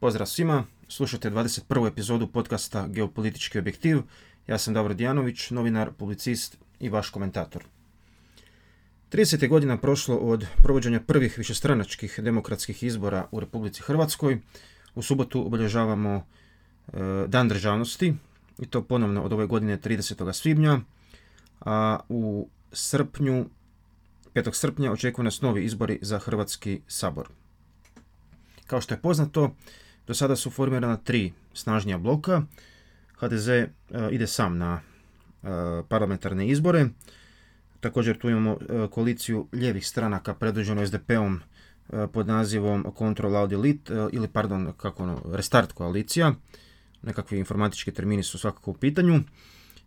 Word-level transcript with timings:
Pozdrav 0.00 0.26
svima, 0.26 0.64
slušajte 0.88 1.30
21. 1.30 1.86
epizodu 1.86 2.26
podcasta 2.26 2.86
Geopolitički 2.88 3.58
objektiv. 3.58 3.98
Ja 4.46 4.58
sam 4.58 4.74
Davor 4.74 4.94
Dijanović, 4.94 5.50
novinar, 5.50 5.92
publicist 5.92 6.58
i 6.78 6.88
vaš 6.88 7.10
komentator. 7.10 7.64
30. 9.12 9.48
godina 9.48 9.76
prošlo 9.76 10.16
od 10.16 10.46
provođenja 10.62 11.00
prvih 11.00 11.38
višestranačkih 11.38 12.20
demokratskih 12.22 12.82
izbora 12.82 13.28
u 13.30 13.40
Republici 13.40 13.82
Hrvatskoj. 13.82 14.40
U 14.94 15.02
subotu 15.02 15.46
obilježavamo 15.46 16.14
e, 16.16 16.24
Dan 17.26 17.48
državnosti 17.48 18.14
i 18.58 18.66
to 18.66 18.82
ponovno 18.82 19.22
od 19.22 19.32
ove 19.32 19.46
godine 19.46 19.78
30. 19.78 20.32
svibnja, 20.32 20.80
a 21.60 22.00
u 22.08 22.48
srpnju 22.72 23.46
5. 24.34 24.52
srpnja 24.52 24.92
očekuju 24.92 25.24
nas 25.24 25.40
novi 25.40 25.64
izbori 25.64 25.98
za 26.02 26.18
Hrvatski 26.18 26.80
sabor. 26.86 27.28
Kao 28.66 28.80
što 28.80 28.94
je 28.94 29.00
poznato, 29.00 29.54
do 30.10 30.14
sada 30.14 30.36
su 30.36 30.50
formirana 30.50 30.96
tri 30.96 31.32
snažnija 31.54 31.98
bloka. 31.98 32.42
HDZ 33.18 33.48
e, 33.48 33.68
ide 34.10 34.26
sam 34.26 34.58
na 34.58 34.80
e, 34.80 35.46
parlamentarne 35.88 36.48
izbore. 36.48 36.88
Također 37.80 38.18
tu 38.18 38.28
imamo 38.30 38.52
e, 38.60 38.88
koaliciju 38.90 39.48
ljevih 39.52 39.86
stranaka 39.86 40.34
predvođenu 40.34 40.86
SDP-om 40.86 41.40
pod 42.12 42.26
nazivom 42.26 42.86
Control 42.98 43.36
Audi 43.36 43.54
Elite 43.54 43.94
ili 44.12 44.28
pardon, 44.28 44.72
kako 44.76 45.02
ono, 45.02 45.22
Restart 45.32 45.72
koalicija. 45.72 46.34
Nekakvi 47.02 47.38
informatički 47.38 47.92
termini 47.92 48.22
su 48.22 48.38
svakako 48.38 48.70
u 48.70 48.74
pitanju. 48.74 49.20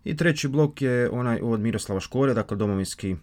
I 0.03 0.15
treći 0.17 0.47
blok 0.47 0.81
je 0.81 1.09
onaj 1.09 1.39
od 1.41 1.59
Miroslava 1.59 1.99
Škore, 2.01 2.33
dakle 2.33 2.57
domovinski 2.57 3.15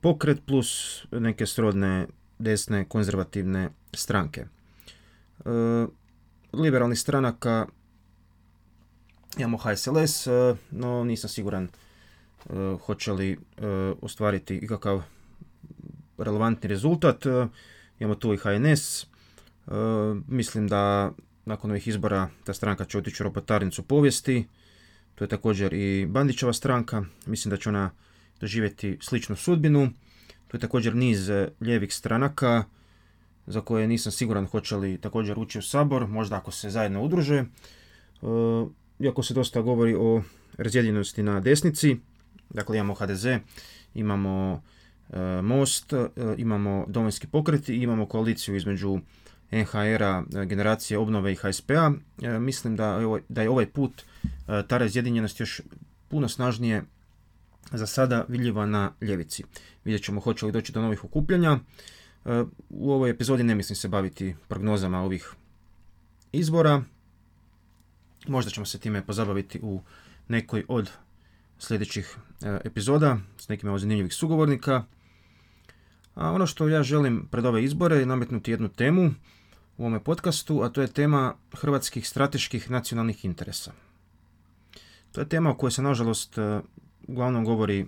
pokret 0.00 0.46
plus 0.46 1.02
neke 1.10 1.46
srodne 1.46 2.06
desne 2.38 2.84
konzervativne 2.84 3.70
stranke. 3.92 4.46
E, 5.40 5.86
liberalnih 6.52 6.98
stranaka 6.98 7.66
imamo 9.38 9.58
HSLS, 9.58 10.26
e, 10.26 10.54
no 10.70 11.04
nisam 11.04 11.30
siguran 11.30 11.64
e, 11.64 12.76
hoće 12.86 13.12
li 13.12 13.38
ostvariti 14.02 14.56
ikakav 14.56 15.02
relevantni 16.18 16.68
rezultat. 16.68 17.26
Imamo 17.98 18.14
tu 18.14 18.34
i 18.34 18.36
HNS. 18.36 19.06
Mislim 20.28 20.68
da 20.68 21.12
nakon 21.44 21.70
ovih 21.70 21.88
izbora 21.88 22.28
ta 22.44 22.54
stranka 22.54 22.84
će 22.84 22.98
otići 22.98 23.22
u 23.22 23.24
ropotarnicu 23.24 23.82
povijesti. 23.82 24.46
To 25.14 25.24
je 25.24 25.28
također 25.28 25.74
i 25.74 26.06
Bandićeva 26.06 26.52
stranka. 26.52 27.04
Mislim 27.26 27.50
da 27.50 27.56
će 27.56 27.68
ona 27.68 27.90
doživjeti 28.40 28.98
sličnu 29.00 29.36
sudbinu. 29.36 29.90
Tu 30.48 30.56
je 30.56 30.60
također 30.60 30.94
niz 30.94 31.30
ljevih 31.60 31.94
stranaka 31.94 32.64
za 33.46 33.60
koje 33.60 33.88
nisam 33.88 34.12
siguran 34.12 34.46
hoće 34.46 34.76
li 34.76 34.98
također 34.98 35.38
ući 35.38 35.58
u 35.58 35.62
sabor, 35.62 36.06
možda 36.06 36.36
ako 36.36 36.50
se 36.50 36.70
zajedno 36.70 37.02
udruže. 37.02 37.36
E, 37.36 37.44
iako 38.98 39.22
se 39.22 39.34
dosta 39.34 39.60
govori 39.60 39.94
o 39.94 40.22
razjedinjenosti 40.56 41.22
na 41.22 41.40
desnici, 41.40 41.96
dakle 42.50 42.76
imamo 42.76 42.94
HDZ, 42.94 43.26
imamo 43.94 44.62
e, 45.10 45.42
Most, 45.42 45.92
e, 45.92 46.08
imamo 46.36 46.84
Domovinski 46.88 47.26
pokret 47.26 47.68
i 47.68 47.74
imamo 47.74 48.06
koaliciju 48.06 48.56
između 48.56 48.98
NHR-a, 49.50 50.24
generacije 50.46 50.98
obnove 50.98 51.32
i 51.32 51.36
HSP-a. 51.36 51.92
Mislim 52.40 52.76
da, 52.76 53.00
da 53.28 53.42
je 53.42 53.50
ovaj 53.50 53.66
put 53.66 54.02
ta 54.68 54.78
razjedinjenost 54.78 55.40
još 55.40 55.60
puno 56.08 56.28
snažnije 56.28 56.82
za 57.72 57.86
sada 57.86 58.24
vidljiva 58.28 58.66
na 58.66 58.92
ljevici. 59.00 59.44
Vidjet 59.84 60.02
ćemo 60.02 60.20
hoće 60.20 60.46
li 60.46 60.52
doći 60.52 60.72
do 60.72 60.82
novih 60.82 61.04
okupljanja. 61.04 61.58
U 62.68 62.92
ovoj 62.92 63.10
epizodi 63.10 63.42
ne 63.42 63.54
mislim 63.54 63.76
se 63.76 63.88
baviti 63.88 64.34
prognozama 64.48 65.02
ovih 65.02 65.34
izbora. 66.32 66.82
Možda 68.28 68.50
ćemo 68.50 68.66
se 68.66 68.78
time 68.78 69.06
pozabaviti 69.06 69.60
u 69.62 69.80
nekoj 70.28 70.64
od 70.68 70.90
sljedećih 71.58 72.16
e, 72.42 72.58
epizoda 72.64 73.18
s 73.38 73.48
nekim 73.48 73.70
od 73.70 73.80
zanimljivih 73.80 74.14
sugovornika. 74.14 74.84
A 76.14 76.30
ono 76.30 76.46
što 76.46 76.68
ja 76.68 76.82
želim 76.82 77.28
pred 77.30 77.46
ove 77.46 77.64
izbore 77.64 77.96
je 77.96 78.06
nametnuti 78.06 78.50
jednu 78.50 78.68
temu 78.68 79.14
u 79.76 79.82
ovome 79.82 80.04
podcastu, 80.04 80.62
a 80.62 80.68
to 80.68 80.80
je 80.80 80.92
tema 80.92 81.34
hrvatskih 81.52 82.08
strateških 82.08 82.70
nacionalnih 82.70 83.24
interesa. 83.24 83.72
To 85.12 85.20
je 85.20 85.28
tema 85.28 85.50
o 85.50 85.54
kojoj 85.54 85.70
se 85.70 85.82
nažalost 85.82 86.38
e, 86.38 86.60
uglavnom 87.06 87.44
govori 87.44 87.86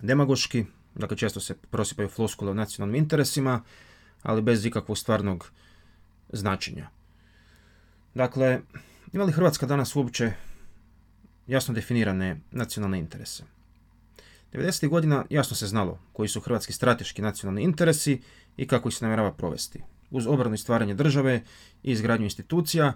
demagoški, 0.00 0.64
Dakle, 0.94 1.16
često 1.16 1.40
se 1.40 1.54
prosipaju 1.54 2.08
floskule 2.08 2.50
o 2.50 2.54
nacionalnim 2.54 3.02
interesima, 3.02 3.62
ali 4.22 4.42
bez 4.42 4.66
ikakvog 4.66 4.98
stvarnog 4.98 5.50
značenja. 6.32 6.88
Dakle, 8.14 8.60
ima 9.12 9.24
li 9.24 9.32
Hrvatska 9.32 9.66
danas 9.66 9.96
uopće 9.96 10.32
jasno 11.46 11.74
definirane 11.74 12.40
nacionalne 12.50 12.98
interese? 12.98 13.44
90. 14.52 14.88
godina 14.88 15.24
jasno 15.30 15.56
se 15.56 15.66
znalo 15.66 15.98
koji 16.12 16.28
su 16.28 16.40
hrvatski 16.40 16.72
strateški 16.72 17.22
nacionalni 17.22 17.62
interesi 17.62 18.22
i 18.56 18.66
kako 18.66 18.88
ih 18.88 18.94
se 18.94 19.04
namjerava 19.04 19.32
provesti. 19.32 19.82
Uz 20.10 20.26
obranu 20.26 20.54
i 20.54 20.58
stvaranje 20.58 20.94
države 20.94 21.42
i 21.82 21.92
izgradnju 21.92 22.24
institucija, 22.24 22.92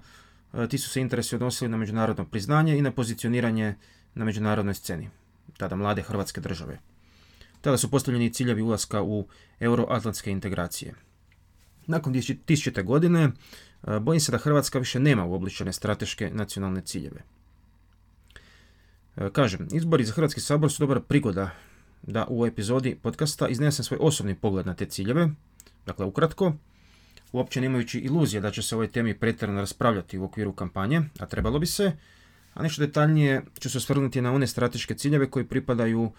e, 0.52 0.68
ti 0.68 0.78
su 0.78 0.88
se 0.88 1.00
interesi 1.00 1.34
odnosili 1.34 1.70
na 1.70 1.76
međunarodno 1.76 2.24
priznanje 2.24 2.78
i 2.78 2.82
na 2.82 2.92
pozicioniranje 2.92 3.74
na 4.14 4.24
međunarodnoj 4.24 4.74
sceni, 4.74 5.10
tada 5.56 5.76
mlade 5.76 6.02
hrvatske 6.02 6.40
države. 6.40 6.78
Tada 7.68 7.78
su 7.78 7.90
postavljeni 7.90 8.32
ciljevi 8.32 8.62
ulaska 8.62 9.02
u 9.02 9.26
euroatlantske 9.60 10.30
integracije. 10.30 10.94
Nakon 11.86 12.14
2000. 12.14 12.84
godine 12.84 13.22
e, 13.22 13.30
bojim 14.00 14.20
se 14.20 14.32
da 14.32 14.38
Hrvatska 14.38 14.78
više 14.78 15.00
nema 15.00 15.24
uobličene 15.24 15.72
strateške 15.72 16.30
nacionalne 16.30 16.80
ciljeve. 16.80 17.22
E, 19.16 19.30
kažem, 19.32 19.68
izbori 19.72 20.04
za 20.04 20.12
Hrvatski 20.12 20.40
sabor 20.40 20.72
su 20.72 20.82
dobra 20.82 21.00
prigoda 21.00 21.50
da 22.02 22.26
u 22.28 22.46
epizodi 22.46 22.98
podcasta 23.02 23.48
iznesem 23.48 23.84
svoj 23.84 23.98
osobni 24.00 24.34
pogled 24.34 24.66
na 24.66 24.74
te 24.74 24.86
ciljeve, 24.86 25.28
dakle 25.86 26.06
ukratko, 26.06 26.52
uopće 27.32 27.60
nemajući 27.60 27.98
iluzije 27.98 28.40
da 28.40 28.50
će 28.50 28.62
se 28.62 28.74
ovoj 28.74 28.88
temi 28.88 29.18
pretjerano 29.18 29.60
raspravljati 29.60 30.18
u 30.18 30.24
okviru 30.24 30.52
kampanje, 30.52 31.02
a 31.18 31.26
trebalo 31.26 31.58
bi 31.58 31.66
se, 31.66 31.92
a 32.54 32.62
nešto 32.62 32.86
detaljnije 32.86 33.42
ću 33.60 33.70
se 33.70 33.78
osvrnuti 33.78 34.20
na 34.20 34.32
one 34.32 34.46
strateške 34.46 34.94
ciljeve 34.94 35.30
koji 35.30 35.44
pripadaju 35.44 36.12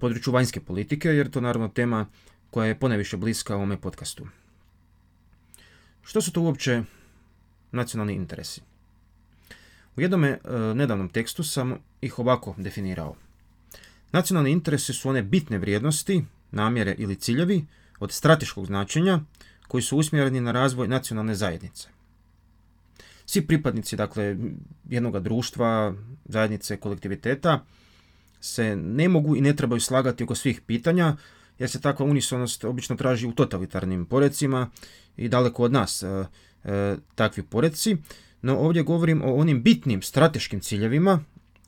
području 0.00 0.32
vanjske 0.32 0.60
politike, 0.60 1.08
jer 1.08 1.30
to 1.30 1.40
naravno 1.40 1.68
tema 1.68 2.06
koja 2.50 2.66
je 2.66 2.78
poneviše 2.78 3.16
bliska 3.16 3.56
ovome 3.56 3.80
podcastu. 3.80 4.26
Što 6.02 6.20
su 6.20 6.32
to 6.32 6.42
uopće 6.42 6.82
nacionalni 7.72 8.14
interesi? 8.14 8.60
U 9.96 10.00
jednom 10.00 10.24
e, 10.24 10.38
nedavnom 10.74 11.08
tekstu 11.08 11.42
sam 11.42 11.78
ih 12.00 12.18
ovako 12.18 12.54
definirao. 12.58 13.16
Nacionalni 14.12 14.50
interesi 14.50 14.92
su 14.92 15.08
one 15.08 15.22
bitne 15.22 15.58
vrijednosti, 15.58 16.24
namjere 16.50 16.94
ili 16.98 17.16
ciljevi 17.16 17.66
od 18.00 18.12
strateškog 18.12 18.66
značenja 18.66 19.20
koji 19.68 19.82
su 19.82 19.98
usmjereni 19.98 20.40
na 20.40 20.52
razvoj 20.52 20.88
nacionalne 20.88 21.34
zajednice. 21.34 21.88
Svi 23.26 23.46
pripadnici 23.46 23.96
dakle, 23.96 24.36
jednog 24.88 25.20
društva, 25.20 25.94
zajednice, 26.24 26.76
kolektiviteta 26.76 27.64
se 28.40 28.76
ne 28.76 29.08
mogu 29.08 29.36
i 29.36 29.40
ne 29.40 29.56
trebaju 29.56 29.80
slagati 29.80 30.24
oko 30.24 30.34
svih 30.34 30.60
pitanja, 30.60 31.16
jer 31.58 31.70
se 31.70 31.80
takva 31.80 32.06
unisonost 32.06 32.64
obično 32.64 32.96
traži 32.96 33.26
u 33.26 33.32
totalitarnim 33.32 34.06
porecima 34.06 34.70
i 35.16 35.28
daleko 35.28 35.62
od 35.62 35.72
nas 35.72 36.02
e, 36.02 36.24
e, 36.64 36.96
takvi 37.14 37.42
poreci. 37.42 37.96
No 38.42 38.56
ovdje 38.56 38.82
govorim 38.82 39.22
o 39.22 39.34
onim 39.34 39.62
bitnim 39.62 40.02
strateškim 40.02 40.60
ciljevima 40.60 41.20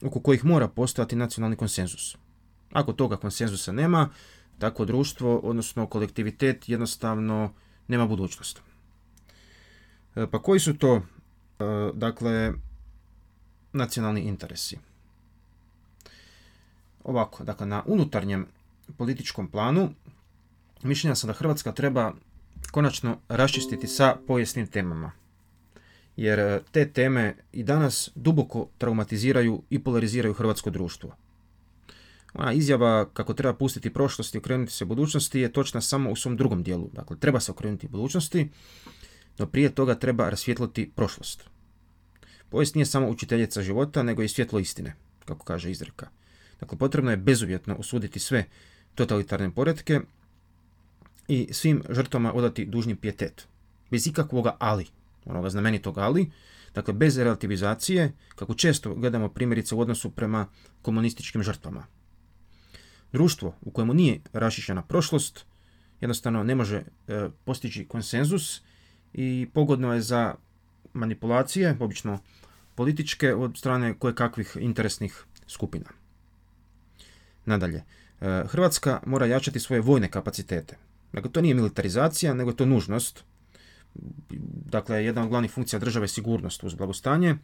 oko 0.03 0.21
kojih 0.21 0.44
mora 0.44 0.69
postojati 0.69 1.16
nacionalni 1.16 1.56
konsenzus. 1.56 2.16
Ako 2.72 2.93
toga 2.93 3.16
konsenzusa 3.16 3.72
nema, 3.72 4.09
tako 4.59 4.84
društvo, 4.84 5.38
odnosno 5.38 5.87
kolektivitet, 5.87 6.69
jednostavno 6.69 7.53
nema 7.88 8.06
budućnost. 8.06 8.61
E, 10.16 10.27
pa 10.31 10.43
koji 10.43 10.61
su 10.61 10.79
to, 10.79 11.02
dakle, 11.94 12.52
nacionalni 13.73 14.20
interesi? 14.20 14.79
Ovako, 17.04 17.44
dakle, 17.44 17.66
na 17.66 17.82
unutarnjem 17.87 18.46
političkom 18.96 19.49
planu 19.49 19.90
mišljenja 20.82 21.14
sam 21.14 21.28
da 21.28 21.34
Hrvatska 21.34 21.72
treba 21.72 22.12
konačno 22.70 23.19
raščistiti 23.28 23.87
sa 23.87 24.16
povijesnim 24.26 24.66
temama. 24.66 25.12
Jer 26.16 26.38
e, 26.38 26.60
te 26.70 26.88
teme 26.88 27.37
i 27.52 27.62
danas 27.62 28.10
duboko 28.14 28.69
traumatiziraju 28.78 29.62
i 29.70 29.78
polariziraju 29.78 30.34
hrvatsko 30.34 30.70
društvo. 30.70 31.16
Ona 32.34 32.52
izjava 32.52 33.08
kako 33.12 33.34
treba 33.34 33.55
pustiti 33.55 33.93
prošlost 33.93 34.34
i 34.34 34.38
okrenuti 34.38 34.72
se 34.72 34.84
budućnosti 34.84 35.40
je 35.40 35.52
točna 35.52 35.81
samo 35.81 36.10
u 36.10 36.16
svom 36.16 36.37
drugom 36.37 36.62
dijelu. 36.62 36.90
Dakle, 36.93 37.19
treba 37.19 37.40
se 37.40 37.52
okrenuti 37.52 37.88
budućnosti, 37.88 38.48
no 39.38 39.46
prije 39.46 39.75
toga 39.75 39.94
treba 39.94 40.31
rasvjetliti 40.31 40.90
prošlost. 40.96 41.44
Povijest 42.48 42.75
nije 42.75 42.87
samo 42.87 43.08
učiteljica 43.08 43.62
života, 43.62 44.02
nego 44.02 44.22
i 44.22 44.28
svjetlo 44.28 44.58
istine, 44.58 44.94
kako 45.25 45.44
kaže 45.44 45.70
izreka. 45.70 46.08
Dakle, 46.62 46.79
potrebno 46.79 47.11
je 47.11 47.17
bezuvjetno 47.17 47.76
osuditi 47.76 48.19
sve 48.19 48.44
totalitarne 48.94 49.50
poredke 49.50 50.00
i 51.29 51.49
svim 51.53 51.82
žrtvama 51.91 52.32
odati 52.32 52.67
dužni 52.67 52.97
pijetet. 52.97 53.49
Bez 53.91 54.06
ikakvoga 54.06 54.56
ali. 54.59 54.87
onoga 55.25 55.50
znamenitog 55.50 55.99
ali, 55.99 56.31
dakle 56.75 56.94
bez 56.94 57.19
relativizacije, 57.19 58.12
kako 58.35 58.55
često 58.55 58.94
gledamo 58.94 59.29
primjerice 59.29 59.75
u 59.75 59.81
odnosu 59.81 60.11
prema 60.11 60.47
komunističkim 60.82 61.43
žrtvama. 61.43 61.87
Društvo 63.12 63.55
u 63.61 63.70
kojemu 63.70 63.94
nije 63.94 64.20
rašišena 64.32 64.82
prošlost 64.82 65.47
jednostavno 66.00 66.43
ne 66.43 66.55
može 66.55 66.76
e, 66.76 67.29
postići 67.44 67.88
konsenzus 67.88 68.62
i 69.12 69.49
pogodno 69.55 69.94
je 69.94 70.00
za 70.00 70.35
manipulacije, 70.93 71.76
obično 71.81 72.19
političke, 72.75 73.35
od 73.35 73.58
strane 73.58 73.99
koje 73.99 74.15
kakvih 74.15 74.56
interesnih 74.61 75.25
skupina. 75.47 76.01
Nadalje, 77.47 77.85
e, 78.21 78.44
Hrvatska 78.47 79.00
mora 79.06 79.27
jačati 79.27 79.61
svoje 79.61 79.81
vojne 79.81 80.11
kapacitete. 80.11 80.77
Dakle, 81.12 81.33
to 81.33 81.41
nije 81.41 81.55
militarizacija, 81.55 82.35
nego 82.35 82.50
je 82.50 82.56
to 82.56 82.67
nužnost. 82.67 83.25
Dakle, 84.71 85.05
jedna 85.05 85.23
od 85.23 85.29
glavnih 85.29 85.50
funkcija 85.50 85.81
države 85.81 86.05
je 86.05 86.09
sigurnost 86.09 86.65
uz 86.65 86.75
blagostanje 86.75 87.37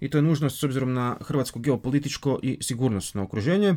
i 0.00 0.10
to 0.10 0.18
je 0.18 0.22
nužnost 0.22 0.58
s 0.58 0.62
obzirom 0.62 0.92
na 0.92 1.16
hrvatsko 1.20 1.58
geopolitičko 1.58 2.38
i 2.42 2.58
sigurnosno 2.60 3.22
okruženje 3.22 3.74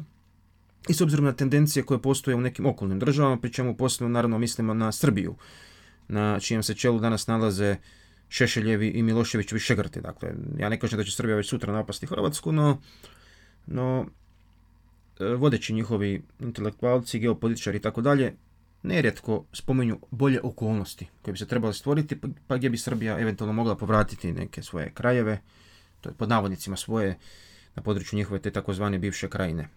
i 0.89 0.93
s 0.93 1.01
obzirom 1.01 1.25
na 1.25 1.33
tendencije 1.33 1.83
koje 1.83 2.01
postoje 2.01 2.35
u 2.35 2.41
nekim 2.41 2.65
okolnim 2.65 2.99
državama, 2.99 3.37
pri 3.37 3.53
čemu 3.53 3.77
posebno 3.77 4.09
naravno 4.09 4.37
mislimo 4.37 4.73
na 4.73 4.91
Srbiju, 4.91 5.35
na 6.07 6.39
čijem 6.39 6.63
se 6.63 6.73
čelu 6.73 6.99
danas 6.99 7.27
nalaze 7.27 7.75
Šešeljevi 8.29 8.87
i 8.87 9.03
Miloševićevi 9.03 9.59
šegrti. 9.59 10.01
Dakle, 10.01 10.33
ja 10.59 10.69
ne 10.69 10.79
kažem 10.79 10.97
da 10.97 11.03
će 11.03 11.11
Srbija 11.11 11.35
već 11.35 11.49
sutra 11.49 11.73
napasti 11.73 12.05
Hrvatsku, 12.05 12.51
no, 12.51 12.81
no 13.65 14.05
vodeći 15.37 15.73
njihovi 15.73 16.23
intelektualci, 16.39 17.19
geopolitičari 17.19 17.77
i 17.77 17.81
tako 17.81 18.01
dalje, 18.01 18.33
nerijetko 18.83 19.45
spominju 19.53 19.99
bolje 20.11 20.39
okolnosti 20.43 21.07
koje 21.21 21.31
bi 21.31 21.37
se 21.37 21.47
trebale 21.47 21.73
stvoriti, 21.73 22.19
pa, 22.19 22.27
pa 22.47 22.57
gdje 22.57 22.69
bi 22.69 22.77
Srbija 22.77 23.19
eventualno 23.19 23.53
mogla 23.53 23.75
povratiti 23.75 24.33
neke 24.33 24.63
svoje 24.63 24.91
krajeve, 24.93 25.41
to 26.01 26.09
je 26.09 26.13
pod 26.13 26.29
navodnicima 26.29 26.77
svoje, 26.77 27.17
na 27.75 27.83
području 27.83 28.17
njihove 28.17 28.39
te 28.39 28.51
takozvane 28.51 28.99
bivše 28.99 29.29
krajine. 29.29 29.69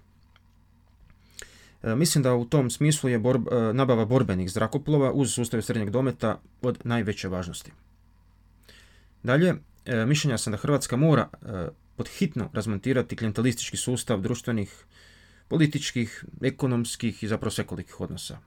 E, 1.83 1.95
mislim 1.95 2.23
da 2.23 2.35
u 2.35 2.45
tom 2.45 2.71
smislu 2.71 3.11
je 3.11 3.19
borb, 3.19 3.49
e, 3.49 3.73
nabava 3.73 4.05
borbenih 4.05 4.51
zrakoplova 4.51 5.13
uz 5.13 5.35
sustav 5.35 5.63
srednjeg 5.63 5.91
dometa 5.91 6.41
od 6.63 6.79
najveće 6.85 7.29
važnosti. 7.29 7.73
Dalje, 9.23 9.55
e, 9.85 10.07
mišljenja 10.07 10.39
sam 10.39 10.51
da 10.51 10.57
Hrvatska 10.57 10.97
mora 10.97 11.29
podhitno 11.97 12.51
razmontirati 12.53 13.17
klijentelistički 13.17 13.77
sustav 13.77 14.21
društvenih, 14.21 14.85
političkih, 15.49 16.25
ekonomskih 16.43 17.23
i 17.23 17.29
zapravo 17.29 17.51
svekolikih 17.51 18.01
odnosa. 18.01 18.39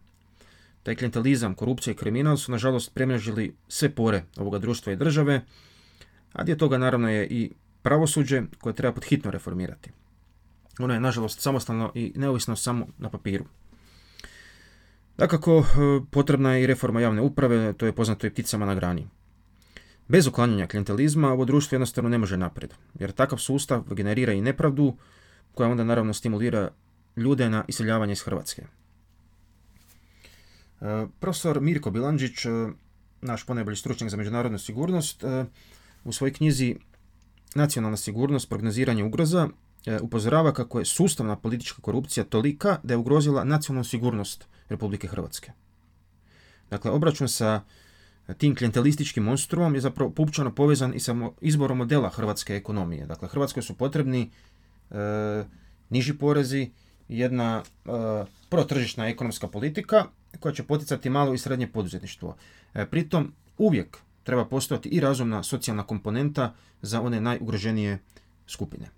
Taj 0.84 0.96
klijentalizam, 0.96 1.56
korupcija 1.56 1.92
i 1.92 1.98
kriminal 1.98 2.38
su 2.38 2.52
nažalost 2.52 2.94
premrežili 2.94 3.56
sve 3.68 3.90
pore 3.90 4.24
ovoga 4.38 4.60
društva 4.60 4.94
i 4.94 4.96
države, 4.96 5.42
a 6.34 6.44
dio 6.44 6.56
toga 6.56 6.78
naravno 6.78 7.10
je 7.10 7.28
i 7.28 7.52
pravosuđe 7.82 8.44
koje 8.62 8.76
treba 8.76 8.94
podhitno 8.94 9.32
reformirati. 9.32 9.92
Ono 10.80 10.94
je 10.94 11.00
nažalost 11.00 11.42
samostalno 11.42 11.92
i 11.96 12.14
neovisno 12.16 12.56
samo 12.56 12.88
na 12.98 13.10
papiru. 13.10 13.46
Dakako, 15.18 15.66
potrebna 16.12 16.56
je 16.56 16.64
i 16.64 16.68
reforma 16.68 17.02
javne 17.02 17.22
uprave, 17.22 17.74
to 17.74 17.86
je 17.86 17.96
poznato 17.96 18.28
i 18.28 18.30
pticama 18.30 18.66
na 18.66 18.76
grani. 18.76 19.08
Bez 20.08 20.28
uklanjanja 20.28 20.68
klijentelizma 20.68 21.32
ovo 21.32 21.46
društvo 21.46 21.76
jednostavno 21.76 22.10
ne 22.10 22.18
može 22.18 22.38
naprijed, 22.38 22.74
jer 23.00 23.12
takav 23.12 23.38
sustav 23.38 23.84
generira 23.90 24.34
i 24.34 24.42
nepravdu 24.42 24.96
koja 25.54 25.70
onda 25.70 25.84
naravno 25.84 26.14
stimulira 26.14 26.72
ljude 27.16 27.50
na 27.50 27.66
iseljavanje 27.68 28.14
iz 28.14 28.22
Hrvatske. 28.22 28.64
E, 30.82 31.08
profesor 31.20 31.62
Mirko 31.62 31.92
Bilandžić, 31.92 32.46
e, 32.46 32.50
naš 33.22 33.46
ponajbolji 33.46 33.78
stručnjak 33.78 34.10
za 34.10 34.18
međunarodnu 34.18 34.60
sigurnost, 34.60 35.24
e, 35.24 35.46
u 36.04 36.12
svojoj 36.12 36.34
knjizi 36.34 36.76
Nacionalna 37.56 37.98
sigurnost, 37.98 38.50
prognoziranje 38.50 39.04
ugroza, 39.04 39.50
upozorava 40.02 40.54
kako 40.54 40.80
je 40.80 40.86
sustavna 40.86 41.36
politička 41.36 41.82
korupcija 41.82 42.24
tolika 42.24 42.78
da 42.84 42.94
je 42.94 42.98
ugrozila 42.98 43.44
nacionalnu 43.44 43.84
sigurnost 43.84 44.48
Republike 44.70 45.08
Hrvatske. 45.08 45.52
Dakle, 46.70 46.92
obračun 46.92 47.28
sa 47.30 47.62
tim 48.38 48.56
klijentelističkim 48.56 49.24
monstrumom 49.24 49.76
je 49.76 49.82
zapravo 49.82 50.12
pupčano 50.12 50.56
povezan 50.56 50.94
i 50.94 51.00
sa 51.00 51.16
izborom 51.42 51.78
modela 51.78 52.10
hrvatske 52.10 52.56
ekonomije. 52.56 53.06
Dakle, 53.06 53.28
Hrvatskoj 53.28 53.64
su 53.64 53.74
potrebni 53.74 54.32
niži 55.90 56.14
porezi, 56.14 56.72
jedna 57.10 57.64
e, 57.64 57.90
protržišna 58.50 59.08
ekonomska 59.08 59.48
politika 59.48 60.06
koja 60.40 60.54
će 60.54 60.64
poticati 60.64 61.10
malo 61.10 61.34
i 61.34 61.38
srednje 61.38 61.68
poduzetništvo. 61.68 62.36
E, 62.74 62.86
pritom 62.86 63.34
uvijek 63.58 63.98
treba 64.24 64.46
postojati 64.46 64.90
i 64.90 65.00
razumna 65.00 65.44
socijalna 65.44 65.84
komponenta 65.84 66.54
za 66.82 67.02
one 67.02 67.22
najugroženije 67.22 68.00
skupine. 68.48 68.90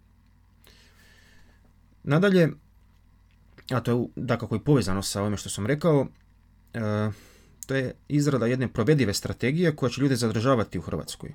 Nadalje, 2.03 2.49
a 3.71 3.79
to 3.79 3.91
je 3.91 4.07
dakako 4.15 4.55
i 4.55 4.59
povezano 4.59 5.01
sa 5.01 5.21
ovime 5.21 5.37
što 5.37 5.49
sam 5.49 5.65
rekao, 5.65 6.07
e, 6.73 7.11
to 7.65 7.75
je 7.75 7.93
izrada 8.07 8.45
jedne 8.45 8.67
provedive 8.67 9.13
strategije 9.13 9.75
koja 9.75 9.89
će 9.89 10.01
ljude 10.01 10.15
zadržavati 10.15 10.79
u 10.79 10.81
Hrvatskoj. 10.81 11.33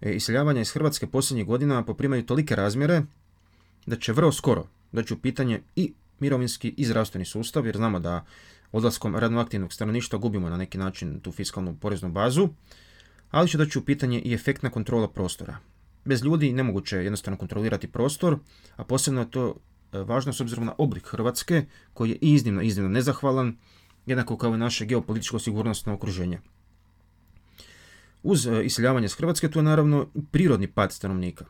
E, 0.00 0.12
iseljavanja 0.12 0.60
iz 0.60 0.70
Hrvatske 0.70 1.06
posljednjih 1.06 1.46
godina 1.46 1.84
poprimaju 1.84 2.26
tolike 2.26 2.56
razmjere 2.56 3.02
da 3.86 3.96
će 3.96 4.12
vrlo 4.12 4.32
skoro 4.32 4.66
doći 4.92 5.14
u 5.14 5.18
pitanje 5.18 5.62
i 5.76 5.92
mirovinski 6.20 6.74
i 6.76 6.84
zdravstveni 6.84 7.24
sustav, 7.24 7.66
jer 7.66 7.76
znamo 7.76 8.00
da 8.00 8.24
odlaskom 8.72 9.16
radnoaktivnog 9.16 9.72
stanovništva 9.72 10.18
gubimo 10.18 10.50
na 10.50 10.56
neki 10.56 10.78
način 10.78 11.20
tu 11.20 11.32
fiskalnu 11.32 11.76
poreznu 11.80 12.08
bazu, 12.12 12.48
ali 13.30 13.48
će 13.48 13.58
doći 13.58 13.78
u 13.78 13.84
pitanje 13.84 14.20
i 14.20 14.34
efektna 14.34 14.70
kontrola 14.70 15.08
prostora. 15.08 15.58
Bez 16.04 16.24
ljudi 16.24 16.52
nemoguće 16.52 16.96
je 16.96 17.04
jednostavno 17.04 17.36
kontrolirati 17.38 17.88
prostor, 17.88 18.38
a 18.76 18.84
posebno 18.84 19.20
je 19.20 19.30
to 19.30 19.54
e, 19.92 19.98
važno 19.98 20.32
s 20.32 20.40
obzirom 20.40 20.64
na 20.64 20.74
oblik 20.78 21.06
Hrvatske, 21.06 21.64
koji 21.94 22.10
je 22.10 22.18
iznimno, 22.20 22.62
iznimno 22.62 22.90
nezahvalan, 22.90 23.56
jednako 24.06 24.36
kao 24.36 24.54
i 24.54 24.58
naše 24.58 24.86
geopolitičko 24.86 25.38
sigurnosno 25.38 25.94
okruženje. 25.94 26.40
Uz 28.22 28.46
e, 28.46 28.64
iseljavanje 28.64 29.08
s 29.08 29.14
Hrvatske 29.14 29.50
tu 29.50 29.58
je 29.58 29.62
naravno 29.62 30.06
prirodni 30.30 30.66
pad 30.66 30.92
stanovnika. 30.92 31.44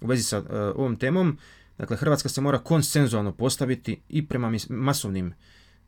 U 0.00 0.06
vezi 0.06 0.22
sa 0.22 0.36
e, 0.36 0.58
ovom 0.58 0.96
temom 0.96 1.38
Dakle, 1.78 1.96
Hrvatska 1.96 2.28
se 2.28 2.40
mora 2.40 2.58
konsenzualno 2.58 3.32
postaviti 3.32 4.00
i 4.08 4.26
prema 4.26 4.52
masovnim 4.68 5.34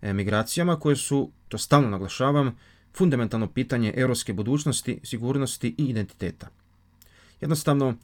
migracijama 0.02 0.80
koje 0.80 0.96
su, 0.96 1.32
to 1.48 1.58
stalno 1.58 1.88
naglašavam, 1.88 2.56
fundamentalno 2.94 3.52
pitanje 3.52 3.94
europske 3.96 4.32
budućnosti, 4.32 5.00
sigurnosti 5.02 5.74
i 5.78 5.84
identiteta. 5.84 6.48
Jednostavno, 7.40 7.94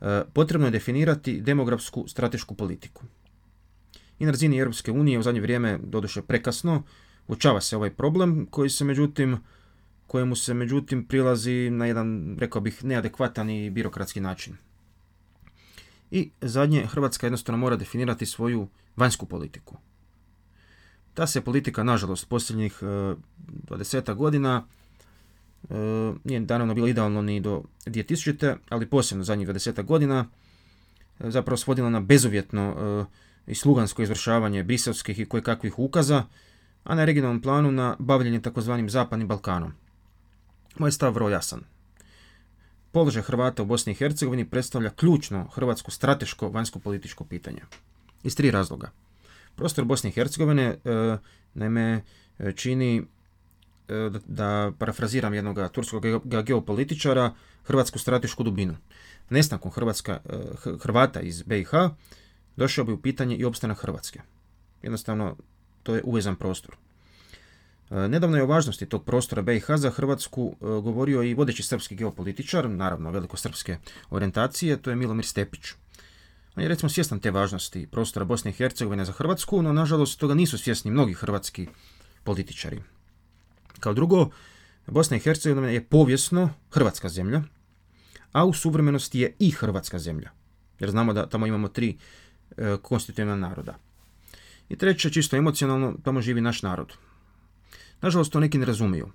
e, 0.00 0.22
potrebno 0.32 0.66
je 0.66 0.70
definirati 0.70 1.40
demografsku 1.40 2.04
stratešku 2.08 2.54
politiku. 2.54 3.04
I 4.18 4.24
na 4.24 4.30
razini 4.30 4.58
Europske 4.58 4.92
unije 4.92 5.18
u 5.18 5.22
zadnje 5.22 5.40
vrijeme, 5.40 5.78
doduše 5.82 6.22
prekasno, 6.22 6.82
uočava 7.28 7.60
se 7.60 7.76
ovaj 7.76 7.90
problem 7.90 8.46
koji 8.50 8.70
se 8.70 8.84
međutim, 8.84 9.38
kojemu 10.06 10.36
se 10.36 10.54
međutim 10.54 11.04
prilazi 11.04 11.70
na 11.70 11.86
jedan, 11.86 12.36
rekao 12.38 12.62
bih, 12.62 12.84
neadekvatan 12.84 13.50
i 13.50 13.70
birokratski 13.70 14.20
način. 14.20 14.56
I 16.10 16.30
zadnje, 16.40 16.86
Hrvatska 16.86 17.26
jednostavno 17.26 17.58
mora 17.58 17.76
definirati 17.76 18.26
svoju 18.26 18.68
vanjsku 18.96 19.26
politiku. 19.26 19.76
Ta 21.14 21.26
se 21.26 21.40
politika, 21.40 21.82
nažalost, 21.82 22.28
posljednjih 22.28 22.82
20 22.82 24.10
e, 24.10 24.14
godina 24.14 24.64
e, 25.70 25.74
nije 26.24 26.40
naravno 26.40 26.74
bilo 26.74 26.86
idealno 26.86 27.22
ni 27.22 27.40
do 27.40 27.62
2000. 27.86 28.56
ali 28.68 28.86
posebno 28.86 29.24
zadnjih 29.24 29.48
20 29.48 29.84
godina 29.84 30.26
e, 31.20 31.30
zapravo 31.30 31.56
svodila 31.56 31.90
na 31.90 32.00
bezuvjetno 32.00 33.06
i 33.46 33.54
slugansko 33.54 34.02
izvršavanje 34.02 34.62
briselskih 34.62 35.18
i 35.18 35.26
kakvih 35.26 35.78
ukaza, 35.78 36.24
a 36.84 36.94
na 36.94 37.04
regionalnom 37.04 37.42
planu 37.42 37.72
na 37.72 37.96
bavljenje 37.98 38.42
takozvanim 38.42 38.90
Zapadnim 38.90 39.28
Balkanom. 39.28 39.72
Moj 40.78 40.92
stav 40.92 41.14
vrlo 41.14 41.28
jasan. 41.28 41.60
Položaj 42.98 43.22
Hrvata 43.22 43.62
u 43.62 43.66
Bosni 43.66 43.92
i 43.92 43.94
Hercegovini 43.94 44.44
predstavlja 44.44 44.90
ključno 44.90 45.44
hrvatsko 45.54 45.90
strateško 45.90 46.48
vanjsko 46.48 46.78
političko 46.78 47.24
pitanje. 47.24 47.60
Iz 48.22 48.36
tri 48.36 48.50
razloga. 48.50 48.90
Prostor 49.56 49.84
Bosne 49.84 50.10
i 50.10 50.12
Hercegovine 50.12 50.64
e, 50.64 50.76
naime 51.54 52.02
čini 52.54 52.96
e, 52.98 53.04
da, 54.26 54.72
parafraziram 54.78 55.34
jednog 55.34 55.58
turskog 55.72 56.02
geopolitičara 56.24 57.34
hrvatsku 57.64 57.98
stratešku 57.98 58.42
dubinu. 58.42 58.76
Nestankom 59.30 59.70
Hrvatska, 59.70 60.20
e, 60.24 60.38
Hrvata 60.82 61.20
iz 61.20 61.42
BiH 61.42 61.70
došao 62.56 62.84
bi 62.84 62.92
u 62.92 63.02
pitanje 63.02 63.36
i 63.36 63.44
opstanak 63.44 63.78
Hrvatske. 63.78 64.20
Jednostavno, 64.82 65.36
to 65.82 65.94
je 65.94 66.02
uvezan 66.04 66.36
prostor. 66.36 66.76
E, 67.90 68.08
nedavno 68.08 68.36
je 68.36 68.42
o 68.42 68.46
važnosti 68.46 68.86
tog 68.86 69.04
prostora 69.04 69.42
BiH 69.42 69.66
za 69.76 69.90
Hrvatsku 69.90 70.56
e, 70.60 70.64
govorio 70.64 71.22
i 71.22 71.34
vodeći 71.34 71.62
srpski 71.62 71.94
geopolitičar, 71.94 72.70
naravno 72.70 73.10
veliko 73.10 73.36
srpske 73.36 73.76
orijentacije, 74.10 74.76
to 74.76 74.90
je 74.90 74.96
Milomir 74.96 75.26
Stepić. 75.26 75.72
On 76.56 76.62
je 76.62 76.68
recimo 76.68 76.88
svjestan 76.88 77.20
te 77.20 77.30
važnosti 77.30 77.86
prostora 77.86 78.24
Bosne 78.24 78.50
i 78.50 78.54
Hercegovine 78.54 79.04
za 79.04 79.12
Hrvatsku, 79.12 79.62
no 79.62 79.72
nažalost 79.72 80.20
toga 80.20 80.34
nisu 80.34 80.58
svjesni 80.58 80.90
mnogi 80.90 81.14
hrvatski 81.14 81.68
političari. 82.24 82.82
Kao 83.80 83.94
drugo, 83.94 84.30
Bosna 84.86 85.16
i 85.16 85.20
Hercegovina 85.20 85.70
je 85.70 85.84
povijesno 85.84 86.50
hrvatska 86.70 87.08
zemlja, 87.08 87.42
a 88.32 88.44
u 88.44 88.52
suvremenosti 88.52 89.20
je 89.20 89.34
i 89.38 89.50
hrvatska 89.50 89.98
zemlja. 89.98 90.30
Jer 90.80 90.90
znamo 90.90 91.12
da 91.12 91.26
tamo 91.26 91.46
imamo 91.46 91.68
tri 91.68 91.96
e, 92.56 92.76
konstitutivna 92.82 93.36
naroda. 93.36 93.78
I 94.68 94.76
treće, 94.76 95.10
čisto 95.10 95.36
emocionalno, 95.36 95.94
tamo 96.04 96.20
živi 96.20 96.40
naš 96.40 96.62
narod. 96.62 96.92
Nažalost, 98.00 98.32
to 98.32 98.40
neki 98.40 98.58
ne 98.58 98.64
razumiju. 98.64 99.10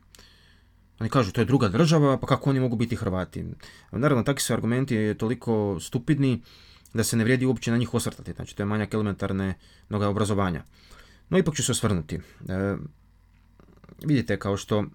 Oni 1.00 1.10
kažu, 1.10 1.32
to 1.32 1.42
je 1.42 1.46
druga 1.46 1.68
država, 1.68 2.18
pa 2.18 2.28
kako 2.28 2.50
oni 2.50 2.60
mogu 2.60 2.76
biti 2.76 2.96
Hrvati? 2.96 3.46
Naravno, 3.92 4.24
takvi 4.24 4.42
su 4.42 4.54
argumenti 4.54 5.16
toliko 5.20 5.78
stupidni 5.80 6.42
da 6.94 7.04
se 7.04 7.18
ne 7.18 7.24
vrijedi 7.24 7.46
uopće 7.46 7.72
na 7.72 7.78
njih 7.78 7.94
osvrtati. 7.94 8.34
Znači, 8.34 8.56
to 8.56 8.64
je 8.64 8.68
manjak 8.68 8.94
elementarne 8.94 9.54
noga 9.90 10.10
obrazovanja. 10.10 10.64
No, 11.30 11.38
ipak 11.38 11.56
ću 11.56 11.64
se 11.64 11.72
osvrnuti. 11.72 12.16
E, 12.16 12.76
vidite, 14.06 14.40
kao 14.40 14.58
što 14.58 14.86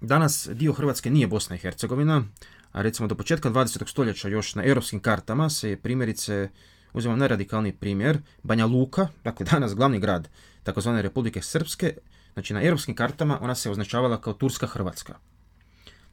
danas 0.00 0.48
dio 0.52 0.72
Hrvatske 0.72 1.10
nije 1.10 1.26
Bosna 1.26 1.56
i 1.56 1.58
Hercegovina, 1.58 2.24
a 2.72 2.82
recimo 2.82 3.08
do 3.08 3.14
početka 3.14 3.50
20. 3.50 3.88
stoljeća 3.88 4.28
još 4.28 4.54
na 4.54 4.64
europskim 4.64 5.00
kartama 5.00 5.50
se 5.50 5.76
primjerice, 5.82 6.48
uzimam 6.92 7.18
najradikalniji 7.18 7.72
primjer, 7.72 8.18
Banja 8.42 8.66
Luka, 8.66 9.08
dakle 9.24 9.46
danas 9.50 9.74
glavni 9.74 10.00
grad 10.00 10.28
takozvane 10.62 11.02
Republike 11.02 11.42
Srpske, 11.42 11.94
znači 12.32 12.54
na 12.54 12.62
europskim 12.62 12.94
kartama 12.94 13.38
ona 13.42 13.54
se 13.54 13.70
označavala 13.70 14.20
kao 14.20 14.32
Turska 14.32 14.66
Hrvatska. 14.66 15.14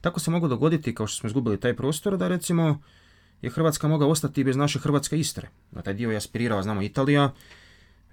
Tako 0.01 0.19
se 0.19 0.31
moglo 0.31 0.49
dogoditi, 0.49 0.95
kao 0.95 1.07
što 1.07 1.19
smo 1.19 1.27
izgubili 1.27 1.59
taj 1.59 1.75
prostor, 1.75 2.17
da 2.17 2.27
recimo 2.27 2.81
je 3.41 3.49
Hrvatska 3.49 3.87
mogla 3.87 4.07
ostati 4.07 4.43
bez 4.43 4.55
naše 4.55 4.79
Hrvatske 4.79 5.19
Istre. 5.19 5.49
Na 5.71 5.81
taj 5.81 5.93
dio 5.93 6.11
je 6.11 6.17
aspirirala, 6.17 6.63
znamo, 6.63 6.81
Italija. 6.81 7.33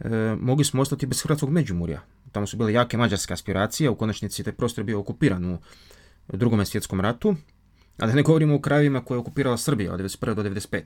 E, 0.00 0.36
mogli 0.40 0.64
smo 0.64 0.82
ostati 0.82 1.06
bez 1.06 1.22
Hrvatskog 1.22 1.50
Međimurja. 1.50 2.00
Tamo 2.32 2.46
su 2.46 2.56
bile 2.56 2.72
jake 2.72 2.96
mađarske 2.96 3.34
aspiracije, 3.34 3.90
u 3.90 3.96
konačnici 3.96 4.44
taj 4.44 4.52
prostor 4.52 4.82
je 4.82 4.84
bio 4.84 5.00
okupiran 5.00 5.44
u 5.44 5.58
drugom 6.28 6.64
svjetskom 6.64 7.00
ratu, 7.00 7.36
a 7.98 8.06
da 8.06 8.12
ne 8.12 8.22
govorimo 8.22 8.54
o 8.54 8.60
krajevima 8.60 9.04
koje 9.04 9.16
je 9.16 9.20
okupirala 9.20 9.56
Srbija 9.56 9.92
od 9.92 10.00
1991. 10.00 10.34
do 10.34 10.42
1995. 10.42 10.82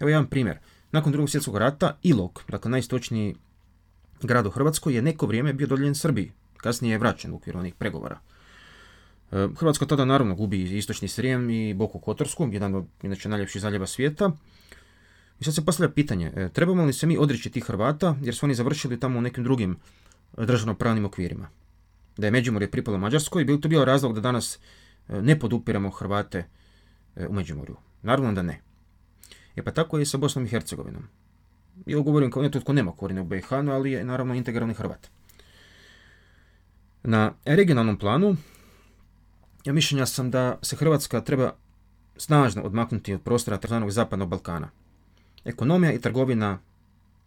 Evo 0.00 0.08
jedan 0.08 0.26
primjer. 0.26 0.58
Nakon 0.92 1.12
drugog 1.12 1.30
svjetskog 1.30 1.56
rata, 1.56 1.98
Ilok, 2.02 2.44
dakle 2.48 2.70
najistočniji 2.70 3.36
grad 4.22 4.46
u 4.46 4.50
Hrvatskoj, 4.50 4.94
je 4.94 5.02
neko 5.02 5.26
vrijeme 5.26 5.52
bio 5.52 5.66
dodijeljen 5.66 5.94
Srbiji. 5.94 6.32
Kasnije 6.56 6.92
je 6.92 6.98
vraćen 6.98 7.32
u 7.32 7.36
okviru 7.36 7.58
onih 7.58 7.74
pregovora. 7.74 8.18
E, 9.32 9.48
Hrvatska 9.56 9.86
tada 9.86 10.04
naravno 10.04 10.34
gubi 10.34 10.62
istočni 10.62 11.08
Srijem 11.08 11.50
i 11.50 11.74
Boku 11.74 11.98
Kotorsku, 11.98 12.48
jedan 12.52 12.74
od 12.74 12.86
inače 13.02 13.28
najljepših 13.28 13.62
zaljeva 13.62 13.86
svijeta. 13.86 14.30
I 15.40 15.44
sad 15.44 15.54
se 15.54 15.64
postavlja 15.64 15.92
pitanje, 15.92 16.32
e, 16.36 16.48
trebamo 16.48 16.84
li 16.84 16.92
se 16.92 17.06
mi 17.06 17.18
odreći 17.18 17.50
tih 17.50 17.64
Hrvata 17.64 18.16
jer 18.22 18.34
su 18.34 18.46
oni 18.46 18.54
završili 18.54 19.00
tamo 19.00 19.18
u 19.18 19.22
nekim 19.22 19.44
drugim 19.44 19.76
e, 20.38 20.46
državno-pravnim 20.46 21.04
okvirima? 21.04 21.48
Da 22.16 22.26
je 22.26 22.30
Međimurje 22.30 22.70
pripalo 22.70 22.98
Mađarskoj, 22.98 23.44
bi 23.44 23.52
li 23.52 23.60
to 23.60 23.68
bio 23.68 23.84
razlog 23.84 24.14
da 24.14 24.20
danas 24.20 24.58
ne 25.08 25.38
podupiramo 25.38 25.90
Hrvate 25.90 26.44
u 27.28 27.32
Međimurju? 27.32 27.76
Naravno 28.02 28.32
da 28.32 28.42
ne. 28.42 28.60
E 29.56 29.62
pa 29.62 29.70
tako 29.70 29.98
je 29.98 30.02
i 30.02 30.06
sa 30.06 30.18
Bosnom 30.18 30.44
i 30.44 30.48
Hercegovinom. 30.48 31.08
I 31.86 31.94
govorim 31.94 32.30
kao 32.30 32.42
netko 32.42 32.60
tko 32.60 32.72
nema 32.72 32.92
korine 32.92 33.20
u 33.20 33.24
BiH, 33.24 33.52
ali 33.52 33.92
je 33.92 34.04
naravno 34.04 34.34
integralni 34.34 34.74
Hrvat. 34.74 35.10
Na 37.02 37.32
regionalnom 37.44 37.98
planu 37.98 38.36
ja 39.64 39.72
mišljenja 39.72 40.06
sam 40.06 40.30
da 40.30 40.58
se 40.62 40.76
Hrvatska 40.76 41.20
treba 41.20 41.52
snažno 42.16 42.62
odmaknuti 42.62 43.14
od 43.14 43.22
prostora 43.22 43.56
tzv. 43.56 43.74
zapadnog 43.88 44.28
Balkana. 44.28 44.70
Ekonomija 45.44 45.92
i 45.92 46.00
trgovina 46.00 46.58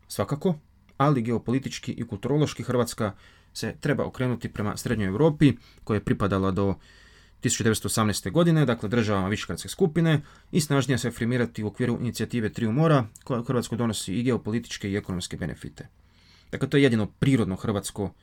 svakako, 0.07 0.55
ali 0.97 1.21
geopolitički 1.21 1.91
i 1.91 2.07
kulturološki 2.07 2.63
Hrvatska 2.63 3.11
se 3.53 3.75
treba 3.79 4.05
okrenuti 4.05 4.53
prema 4.53 4.77
Srednjoj 4.77 5.07
Europi 5.07 5.53
koja 5.83 5.95
je 5.95 6.03
pripadala 6.03 6.51
do 6.51 6.75
1918. 7.43 8.31
godine, 8.31 8.65
dakle 8.65 8.89
državama 8.89 9.27
Višegradske 9.27 9.69
skupine 9.69 10.21
i 10.51 10.61
snažnije 10.61 10.97
se 10.97 11.07
afirmirati 11.07 11.63
u 11.63 11.67
okviru 11.67 11.97
inicijative 12.01 12.49
Triju 12.49 12.71
mora 12.71 13.05
koja 13.23 13.39
u 13.39 13.43
Hrvatskoj 13.43 13.77
donosi 13.77 14.13
i 14.13 14.23
geopolitičke 14.23 14.91
i 14.91 14.95
ekonomske 14.95 15.37
benefite. 15.37 15.87
Dakle, 16.51 16.69
to 16.69 16.77
je 16.77 16.83
jedino 16.83 17.05
prirodno 17.05 17.55
hrvatsko 17.55 18.13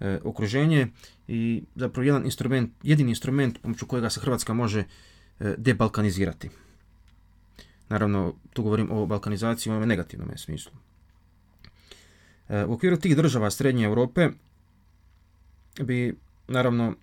e, 0.00 0.18
okruženje 0.24 0.88
i 1.28 1.62
zapravo 1.74 2.04
jedan 2.04 2.24
instrument, 2.24 2.70
jedini 2.82 3.10
instrument 3.10 3.58
pomoću 3.62 3.86
kojega 3.86 4.10
se 4.10 4.20
Hrvatska 4.20 4.54
može 4.54 4.80
e, 4.80 5.54
debalkanizirati. 5.58 6.50
Naravno, 7.88 8.34
tu 8.52 8.62
govorim 8.62 8.90
o 8.90 9.06
balkanizaciji 9.06 9.72
u 9.72 9.76
ovom 9.76 9.88
negativnom 9.88 10.28
smislu. 10.36 10.72
E, 12.48 12.64
u 12.64 12.72
okviru 12.72 12.96
tih 12.96 13.16
država 13.16 13.50
Srednje 13.50 13.84
Europe 13.84 14.28
bi, 15.80 16.16
naravno, 16.48 16.94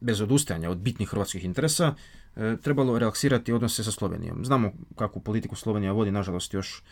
bez 0.00 0.20
odustajanja 0.20 0.70
od 0.70 0.78
bitnih 0.78 1.08
hrvatskih 1.08 1.44
interesa, 1.44 1.94
e, 2.36 2.56
trebalo 2.62 2.98
relaksirati 2.98 3.52
odnose 3.52 3.84
sa 3.84 3.92
Slovenijom. 3.92 4.44
Znamo 4.44 4.72
kakvu 4.96 5.22
politiku 5.22 5.56
Slovenija 5.56 5.92
vodi, 5.92 6.10
nažalost, 6.10 6.54
još 6.54 6.82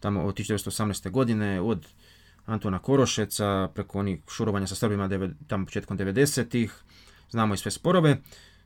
tamo 0.00 0.22
od 0.22 0.34
1918. 0.34 1.10
godine, 1.10 1.60
od 1.60 1.86
Antona 2.46 2.78
Korošeca, 2.78 3.68
preko 3.74 3.98
onih 3.98 4.20
šurovanja 4.28 4.66
sa 4.66 4.74
Srbima 4.74 5.08
tamo 5.46 5.66
početkom 5.66 5.98
90-ih, 5.98 6.74
znamo 7.30 7.54
i 7.54 7.56
sve 7.56 7.70
sporove, 7.70 8.16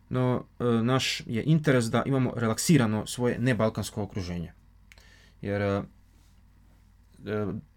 no 0.09 0.45
e, 0.61 0.65
naš 0.65 1.23
je 1.27 1.43
interes 1.45 1.85
da 1.85 2.03
imamo 2.07 2.33
relaksirano 2.37 3.07
svoje 3.07 3.39
nebalkansko 3.39 4.03
okruženje. 4.03 4.53
Jer 5.41 5.63
e, 5.63 5.83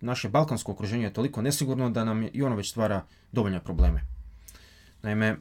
naše 0.01 0.29
balkansko 0.29 0.71
okruženje 0.71 1.03
je 1.03 1.13
toliko 1.13 1.41
nesigurno 1.41 1.89
da 1.89 2.03
nam 2.03 2.27
i 2.33 2.43
ono 2.43 2.55
već 2.55 2.69
stvara 2.69 3.05
dovoljne 3.31 3.63
probleme. 3.63 4.01
Naime, 5.01 5.37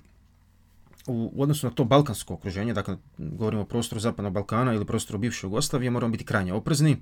u 1.06 1.42
odnosu 1.42 1.66
na 1.66 1.72
to 1.72 1.84
balkansko 1.84 2.34
okruženje, 2.34 2.74
dakle 2.74 2.96
govorimo 3.18 3.62
o 3.62 3.66
prostoru 3.66 4.00
Zapadnog 4.00 4.32
Balkana 4.32 4.74
ili 4.74 4.86
prostoru 4.86 5.18
bivše 5.18 5.46
Jugoslavije, 5.46 5.90
moramo 5.90 6.12
biti 6.12 6.24
krajnje 6.24 6.52
oprezni, 6.52 6.96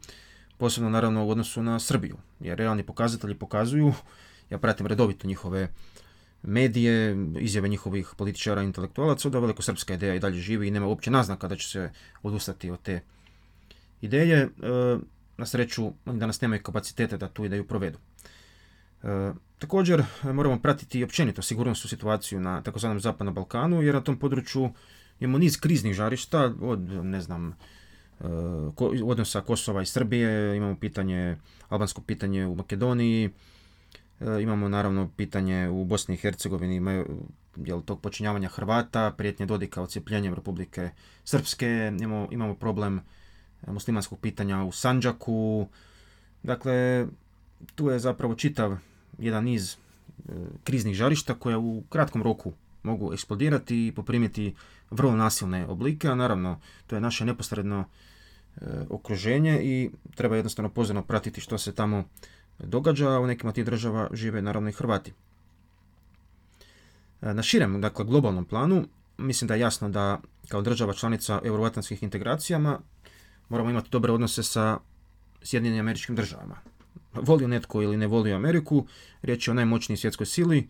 posebno 0.59 0.91
naravno 0.91 1.27
u 1.27 1.31
odnosu 1.31 1.63
na 1.63 1.81
Srbiju, 1.81 2.17
jer 2.41 2.59
realni 2.59 2.83
pokazatelji 2.83 3.35
pokazuju, 3.35 3.93
ja 4.51 4.59
pratim 4.59 4.87
redovito 4.87 5.27
njihove 5.27 5.69
medije, 6.43 7.17
izjave 7.41 7.69
njihovih 7.69 8.09
političara 8.17 8.63
i 8.63 8.65
intelektualaca, 8.65 9.29
da 9.29 9.39
veliko 9.39 9.63
srpska 9.63 9.95
ideja 9.95 10.15
i 10.15 10.21
dalje 10.21 10.39
živi 10.39 10.69
i 10.69 10.71
nema 10.71 10.87
uopće 10.87 11.11
naznaka 11.11 11.49
da 11.49 11.57
će 11.57 11.69
se 11.69 11.91
odustati 12.23 12.71
od 12.71 12.83
te 12.83 13.01
ideje. 14.01 14.39
E, 14.43 14.49
na 15.37 15.47
sreću, 15.47 15.93
oni 16.07 16.19
danas 16.19 16.41
nemaju 16.41 16.63
kapacitete 16.63 17.17
da 17.17 17.29
tu 17.29 17.45
ideju 17.45 17.67
provedu. 17.67 17.99
Također 19.59 20.05
moramo 20.23 20.59
pratiti 20.59 20.99
i 20.99 21.05
općenito 21.05 21.43
sigurnosnu 21.43 21.89
situaciju 21.89 22.41
na 22.41 22.63
takozvanom 22.63 23.01
zapadnom 23.01 23.35
Balkanu 23.35 23.83
jer 23.83 23.95
na 23.95 24.01
tom 24.01 24.19
području 24.19 24.71
imamo 25.21 25.39
niz 25.39 25.61
kriznih 25.61 25.95
žarišta 25.95 26.53
od 26.61 26.81
ne 27.05 27.21
znam 27.21 27.49
e, 27.49 28.25
odnosa 29.05 29.41
Kosova 29.41 29.83
i 29.83 29.87
Srbije, 29.87 30.57
imamo 30.57 30.77
pitanje, 30.77 31.37
albansko 31.69 32.01
pitanje 32.01 32.47
u 32.47 32.55
Makedoniji, 32.55 33.31
e, 34.21 34.43
imamo 34.43 34.69
naravno 34.69 35.11
pitanje 35.17 35.69
u 35.69 35.85
Bosni 35.85 36.15
i 36.15 36.19
Hercegovini, 36.19 37.07
jel, 37.57 37.83
tog 37.83 38.01
počinjavanja 38.01 38.49
Hrvata, 38.49 39.15
prijetnje 39.17 39.47
Dodika 39.47 39.83
ocijepljenjem 39.83 40.35
Republike 40.35 40.91
Srpske, 41.25 41.93
imamo, 42.01 42.29
imamo 42.31 42.55
problem 42.55 43.01
muslimanskog 43.67 44.21
pitanja 44.21 44.65
u 44.65 44.73
Sanđaku, 44.73 45.69
dakle 46.43 47.07
tu 47.75 47.89
je 47.89 47.99
zapravo 47.99 48.35
čitav 48.35 48.77
jedan 49.19 49.45
niz 49.45 49.73
e, 49.73 49.77
kriznih 50.65 50.95
žarišta 50.95 51.35
koja 51.35 51.59
u 51.59 51.83
kratkom 51.89 52.23
roku 52.23 52.53
mogu 52.83 53.13
eksplodirati 53.13 53.87
i 53.87 53.93
poprimiti 53.93 54.55
vrlo 54.91 55.17
nasilne 55.17 55.67
oblike, 55.67 56.09
a 56.09 56.15
naravno 56.15 56.61
to 56.87 56.97
je 56.97 57.01
naše 57.01 57.25
neposredno 57.25 57.85
e, 57.85 58.61
okruženje 58.91 59.61
i 59.63 59.91
treba 60.15 60.37
jednostavno 60.37 60.69
pozorno 60.69 61.03
pratiti 61.03 61.41
što 61.41 61.59
se 61.59 61.75
tamo 61.75 62.05
događa, 62.59 63.19
u 63.19 63.27
nekima 63.27 63.53
tih 63.53 63.65
država 63.65 64.09
žive 64.13 64.43
naravno 64.43 64.69
i 64.69 64.73
Hrvati. 64.73 65.13
E, 67.23 67.35
na 67.35 67.43
širem, 67.43 67.81
dakle 67.81 68.05
globalnom 68.05 68.45
planu, 68.45 68.85
mislim 69.19 69.49
da 69.49 69.55
je 69.55 69.61
jasno 69.61 69.89
da 69.89 70.21
kao 70.49 70.63
država 70.63 70.93
članica 70.93 71.41
euroatlantskih 71.45 72.03
integracijama 72.03 72.81
moramo 73.49 73.71
imati 73.71 73.91
dobre 73.91 74.13
odnose 74.13 74.43
sa 74.43 74.79
Sjedinjenim 75.43 75.81
američkim 75.81 76.17
državama 76.17 76.74
volio 77.15 77.49
netko 77.49 77.83
ili 77.83 77.97
ne 77.97 78.07
volio 78.07 78.37
Ameriku, 78.37 78.87
riječ 79.23 79.49
je 79.49 79.53
o 79.53 79.55
najmoćnijoj 79.55 79.97
svjetskoj 79.97 80.27
sili 80.27 80.69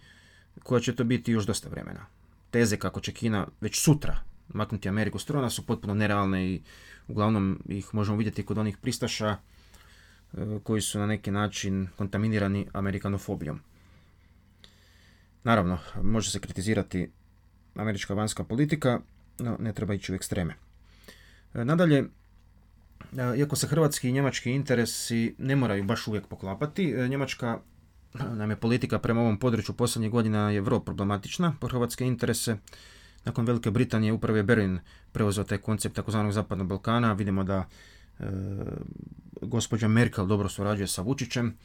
koja 0.63 0.81
će 0.81 0.95
to 0.95 1.05
biti 1.05 1.33
još 1.33 1.47
dosta 1.47 1.69
vremena. 1.69 2.07
Teze 2.51 2.77
kako 2.77 3.01
će 3.01 3.13
Kina 3.13 3.47
već 3.61 3.81
sutra 3.81 4.19
maknuti 4.49 4.89
Ameriku 4.89 5.19
s 5.19 5.25
trona 5.25 5.51
su 5.51 5.67
potpuno 5.67 5.95
nerealne 5.95 6.47
i 6.47 6.63
uglavnom 7.09 7.63
ih 7.69 7.95
možemo 7.95 8.17
vidjeti 8.17 8.47
kod 8.47 8.59
onih 8.59 8.77
pristaša 8.77 9.29
e, 9.29 9.37
koji 10.63 10.81
su 10.81 10.99
na 10.99 11.07
neki 11.07 11.31
način 11.31 11.89
kontaminirani 11.97 12.67
amerikanofobijom. 12.73 13.61
Naravno, 15.45 15.79
može 16.03 16.31
se 16.31 16.41
kritizirati 16.41 17.11
američka 17.75 18.15
vanjska 18.15 18.45
politika, 18.45 19.01
no 19.39 19.57
ne 19.61 19.73
treba 19.73 19.95
ići 19.95 20.13
u 20.13 20.15
ekstreme. 20.15 20.55
E, 21.55 21.65
nadalje, 21.65 22.05
iako 23.37 23.57
se 23.57 23.67
hrvatski 23.67 24.09
i 24.09 24.13
njemački 24.13 24.51
interesi 24.51 25.35
ne 25.39 25.57
moraju 25.57 25.85
baš 25.85 26.07
uvijek 26.07 26.27
poklapati, 26.27 26.91
e, 26.91 27.09
njemačka 27.09 27.59
naime 28.15 28.57
politika 28.57 28.99
prema 28.99 29.21
ovom 29.21 29.39
području 29.39 29.75
posljednjih 29.75 30.11
godina 30.11 30.51
je 30.51 30.61
vrlo 30.61 30.81
problematična 30.81 31.55
po 31.61 31.69
hrvatske 31.69 32.07
interese. 32.07 32.57
Nakon 33.25 33.45
Velike 33.45 33.71
Britanije 33.71 34.13
upravo 34.13 34.37
je 34.37 34.43
Berlin 34.43 34.79
preuzeo 35.13 35.45
taj 35.45 35.59
koncept 35.59 35.97
takozvanog 35.97 36.33
Zapadnog 36.33 36.69
Balkana. 36.69 37.13
Vidimo 37.13 37.45
da 37.45 37.65
e, 38.19 38.25
gospođa 39.43 39.89
Merkel 39.89 40.27
dobro 40.27 40.49
surađuje 40.49 40.87
sa 40.87 41.03
Vučićem. 41.03 41.57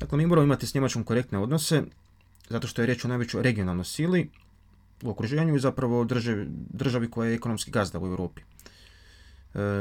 Dakle, 0.00 0.18
mi 0.18 0.26
moramo 0.26 0.44
imati 0.44 0.66
s 0.66 0.74
Njemačkom 0.74 1.04
korektne 1.04 1.38
odnose, 1.38 1.82
zato 2.48 2.66
što 2.66 2.82
je 2.82 2.86
riječ 2.86 3.04
o 3.04 3.08
najvećoj 3.08 3.42
regionalnoj 3.42 3.84
sili 3.84 4.30
u 5.02 5.10
okruženju 5.10 5.56
i 5.56 5.58
zapravo 5.58 6.04
državi, 6.04 6.46
državi 6.50 7.10
koja 7.10 7.28
je 7.28 7.34
ekonomski 7.34 7.70
gazda 7.70 7.98
u 7.98 8.06
Europi. 8.06 8.42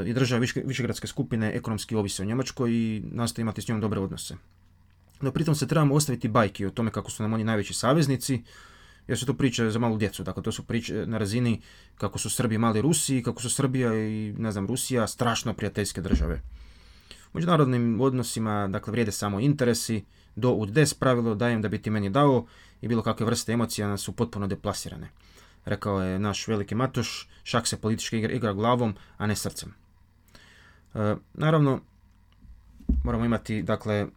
I 0.05 0.13
država 0.13 0.39
više, 0.39 0.61
višegradske 0.65 1.07
skupine 1.07 1.51
ekonomski 1.55 1.95
ovise 1.95 2.21
o 2.21 2.25
Njemačkoj 2.25 2.71
i 2.71 3.03
nastoji 3.11 3.43
imati 3.43 3.61
s 3.61 3.67
njom 3.67 3.81
dobre 3.81 3.99
odnose. 3.99 4.35
No 5.21 5.31
pritom 5.31 5.55
se 5.55 5.67
trebamo 5.67 5.95
ostaviti 5.95 6.27
bajki 6.27 6.65
o 6.65 6.69
tome 6.69 6.91
kako 6.91 7.11
su 7.11 7.23
nam 7.23 7.33
oni 7.33 7.43
najveći 7.43 7.73
saveznici, 7.73 8.43
jer 9.07 9.17
su 9.17 9.25
to 9.25 9.33
priče 9.33 9.69
za 9.69 9.79
malu 9.79 9.97
djecu. 9.97 10.23
Dakle, 10.23 10.43
to 10.43 10.51
su 10.51 10.63
priče 10.63 11.05
na 11.05 11.17
razini 11.17 11.61
kako 11.95 12.19
su 12.19 12.29
Srbi 12.29 12.57
mali 12.57 12.81
Rusiji, 12.81 13.23
kako 13.23 13.41
su 13.41 13.49
Srbija 13.49 13.93
i, 13.95 14.33
ne 14.37 14.51
znam, 14.51 14.67
Rusija 14.67 15.07
strašno 15.07 15.53
prijateljske 15.53 16.01
države. 16.01 16.41
U 17.33 17.37
međunarodnim 17.37 18.01
odnosima, 18.01 18.67
dakle, 18.67 18.91
vrijede 18.91 19.11
samo 19.11 19.39
interesi, 19.39 20.03
do 20.35 20.51
ud 20.51 20.69
des 20.69 20.93
pravilo 20.93 21.35
dajem 21.35 21.61
da 21.61 21.69
bi 21.69 21.81
ti 21.81 21.89
meni 21.89 22.09
dao 22.09 22.45
i 22.81 22.87
bilo 22.87 23.01
kakve 23.01 23.25
vrste 23.25 23.53
emocija 23.53 23.97
su 23.97 24.11
potpuno 24.11 24.47
deplasirane. 24.47 25.09
Rekao 25.65 26.01
je 26.01 26.19
naš 26.19 26.47
veliki 26.47 26.75
Matoš, 26.75 27.29
šak 27.43 27.67
se 27.67 27.77
politički 27.77 28.17
igra, 28.17 28.33
igra 28.33 28.53
glavom, 28.53 28.95
a 29.17 29.27
ne 29.27 29.35
srcem. 29.35 29.73
E, 30.93 31.15
naravno, 31.33 31.79
moramo 33.03 33.25
imati, 33.25 33.61
dakle, 33.61 34.07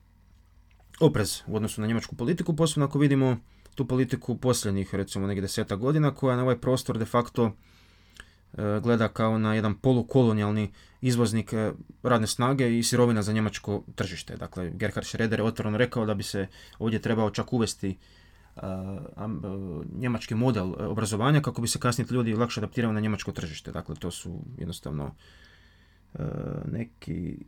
oprez 1.01 1.43
u 1.47 1.57
odnosu 1.57 1.81
na 1.81 1.87
njemačku 1.87 2.17
politiku, 2.17 2.57
posebno 2.57 2.87
ako 2.87 2.99
vidimo 2.99 3.37
tu 3.75 3.87
politiku 3.87 4.37
posljednjih, 4.37 4.95
recimo, 4.95 5.27
negdje 5.27 5.43
deseta 5.43 5.77
godina, 5.77 6.15
koja 6.15 6.37
na 6.37 6.43
ovaj 6.43 6.61
prostor 6.61 6.99
de 6.99 7.05
facto 7.05 7.47
e, 7.47 8.81
gleda 8.83 9.09
kao 9.09 9.39
na 9.39 9.55
jedan 9.55 9.75
polukolonijalni 9.75 10.73
izvoznik 11.01 11.53
e, 11.53 11.73
radne 12.03 12.27
snage 12.27 12.79
i 12.79 12.83
sirovina 12.83 13.23
za 13.23 13.33
njemačko 13.33 13.83
tržište. 13.95 14.37
Dakle, 14.37 14.71
Gerhard 14.71 15.07
Schroeder 15.07 15.41
je 15.41 15.45
otvoreno 15.45 15.79
rekao 15.79 16.07
da 16.07 16.15
bi 16.15 16.23
se 16.23 16.47
ovdje 16.79 17.03
trebao 17.03 17.31
čak 17.31 17.53
uvesti 17.53 17.99
njemački 19.99 20.35
model 20.35 20.75
obrazovanja 20.79 21.41
kako 21.41 21.63
bi 21.63 21.69
se 21.69 21.79
kasnije 21.79 22.09
ljudi 22.11 22.35
lakše 22.35 22.61
adaptirali 22.61 22.95
na 22.95 23.01
njemačko 23.01 23.33
tržište. 23.33 23.73
Dakle, 23.73 23.95
to 23.95 24.11
su 24.11 24.41
jednostavno 24.59 25.15
neki 26.73 27.39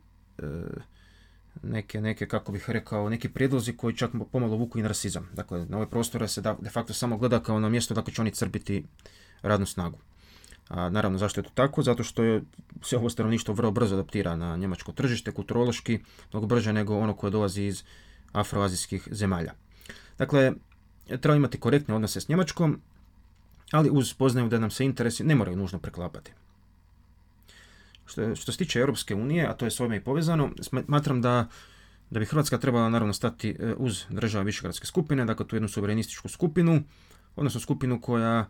neke, 1.63 2.01
neke, 2.01 2.27
kako 2.27 2.51
bih 2.51 2.69
rekao, 2.69 3.09
neki 3.09 3.29
prijedlozi 3.29 3.77
koji 3.77 3.95
čak 3.95 4.11
pomalo 4.31 4.57
vuku 4.57 4.79
i 4.79 4.81
na 4.81 4.87
rasizam. 4.87 5.29
Dakle, 5.33 5.65
na 5.65 5.77
ove 5.77 5.89
prostore 5.89 6.27
se 6.27 6.41
da, 6.41 6.57
de 6.61 6.69
facto 6.69 6.93
samo 6.93 7.17
gleda 7.17 7.39
kao 7.39 7.59
na 7.59 7.69
mjesto 7.69 7.93
dakle 7.93 8.13
će 8.13 8.21
oni 8.21 8.31
crpiti 8.31 8.85
radnu 9.41 9.65
snagu. 9.65 9.97
A, 10.67 10.89
naravno, 10.89 11.17
zašto 11.17 11.39
je 11.39 11.43
to 11.43 11.51
tako? 11.53 11.81
Zato 11.81 12.03
što 12.03 12.23
je 12.23 12.41
sve 12.81 12.97
ovo 12.97 13.09
stanovništvo 13.09 13.53
vrlo 13.53 13.71
brzo 13.71 13.95
adaptira 13.95 14.35
na 14.35 14.57
njemačko 14.57 14.91
tržište, 14.91 15.31
kulturološki, 15.31 15.99
mnogo 16.31 16.47
brže 16.47 16.73
nego 16.73 16.97
ono 16.97 17.13
koje 17.13 17.31
dolazi 17.31 17.63
iz 17.63 17.83
afroazijskih 18.31 19.07
zemalja. 19.11 19.53
Dakle, 20.17 20.53
treba 21.17 21.35
imati 21.35 21.59
korektne 21.59 21.95
odnose 21.95 22.21
s 22.21 22.27
Njemačkom, 22.27 22.81
ali 23.71 23.89
uz 23.89 24.09
spoznaju 24.09 24.49
da 24.49 24.59
nam 24.59 24.71
se 24.71 24.85
interesi 24.85 25.23
ne 25.23 25.35
moraju 25.35 25.57
nužno 25.57 25.79
preklapati. 25.79 26.31
Što, 28.05 28.35
što 28.35 28.51
se 28.51 28.57
tiče 28.57 28.79
Europske 28.79 29.15
unije, 29.15 29.47
a 29.47 29.53
to 29.53 29.65
je 29.65 29.71
s 29.71 29.79
ovime 29.79 29.97
i 29.97 30.03
povezano, 30.03 30.49
smatram 30.85 31.21
da, 31.21 31.47
da 32.09 32.19
bi 32.19 32.25
Hrvatska 32.25 32.57
trebala 32.57 32.89
naravno 32.89 33.13
stati 33.13 33.49
e, 33.59 33.73
uz 33.77 34.03
država 34.09 34.43
višegradske 34.43 34.87
skupine, 34.87 35.25
dakle 35.25 35.47
tu 35.47 35.55
jednu 35.55 35.69
suverenističku 35.69 36.29
skupinu, 36.29 36.83
odnosno 37.35 37.59
skupinu 37.59 38.01
koja 38.01 38.49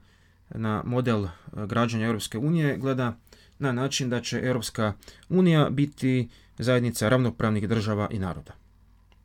na 0.49 0.83
model 0.85 1.25
e, 1.25 1.29
građanja 1.53 2.05
Europske 2.05 2.37
unije 2.37 2.77
gleda 2.77 3.17
na 3.59 3.71
način 3.71 4.09
da 4.09 4.21
će 4.21 4.39
Europska 4.43 4.93
unija 5.29 5.69
biti 5.69 6.29
zajednica 6.57 7.09
ravnopravnih 7.09 7.69
država 7.69 8.07
i 8.11 8.19
naroda. 8.19 8.53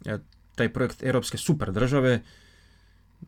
E, 0.05 0.19
taj 0.55 0.73
projekt 0.73 1.03
Europske 1.03 1.39
super 1.39 1.73
države, 1.73 2.23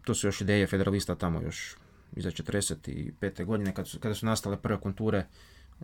to 0.04 0.14
su 0.14 0.26
još 0.26 0.40
ideje 0.40 0.66
federalista 0.66 1.14
tamo 1.14 1.42
još 1.42 1.76
iza 2.16 2.30
45. 2.30 3.44
godine 3.44 3.74
kada 3.74 3.86
su, 3.86 3.98
kada 3.98 4.14
su 4.14 4.26
nastale 4.26 4.56
prve 4.62 4.80
konture 4.80 5.26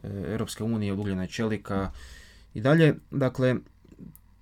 Europske 0.02 0.64
unije, 0.64 0.92
od 0.92 0.98
ugljena 0.98 1.24
i 1.24 1.28
čelika 1.28 1.90
i 2.54 2.60
dalje. 2.60 2.94
Dakle, 3.10 3.56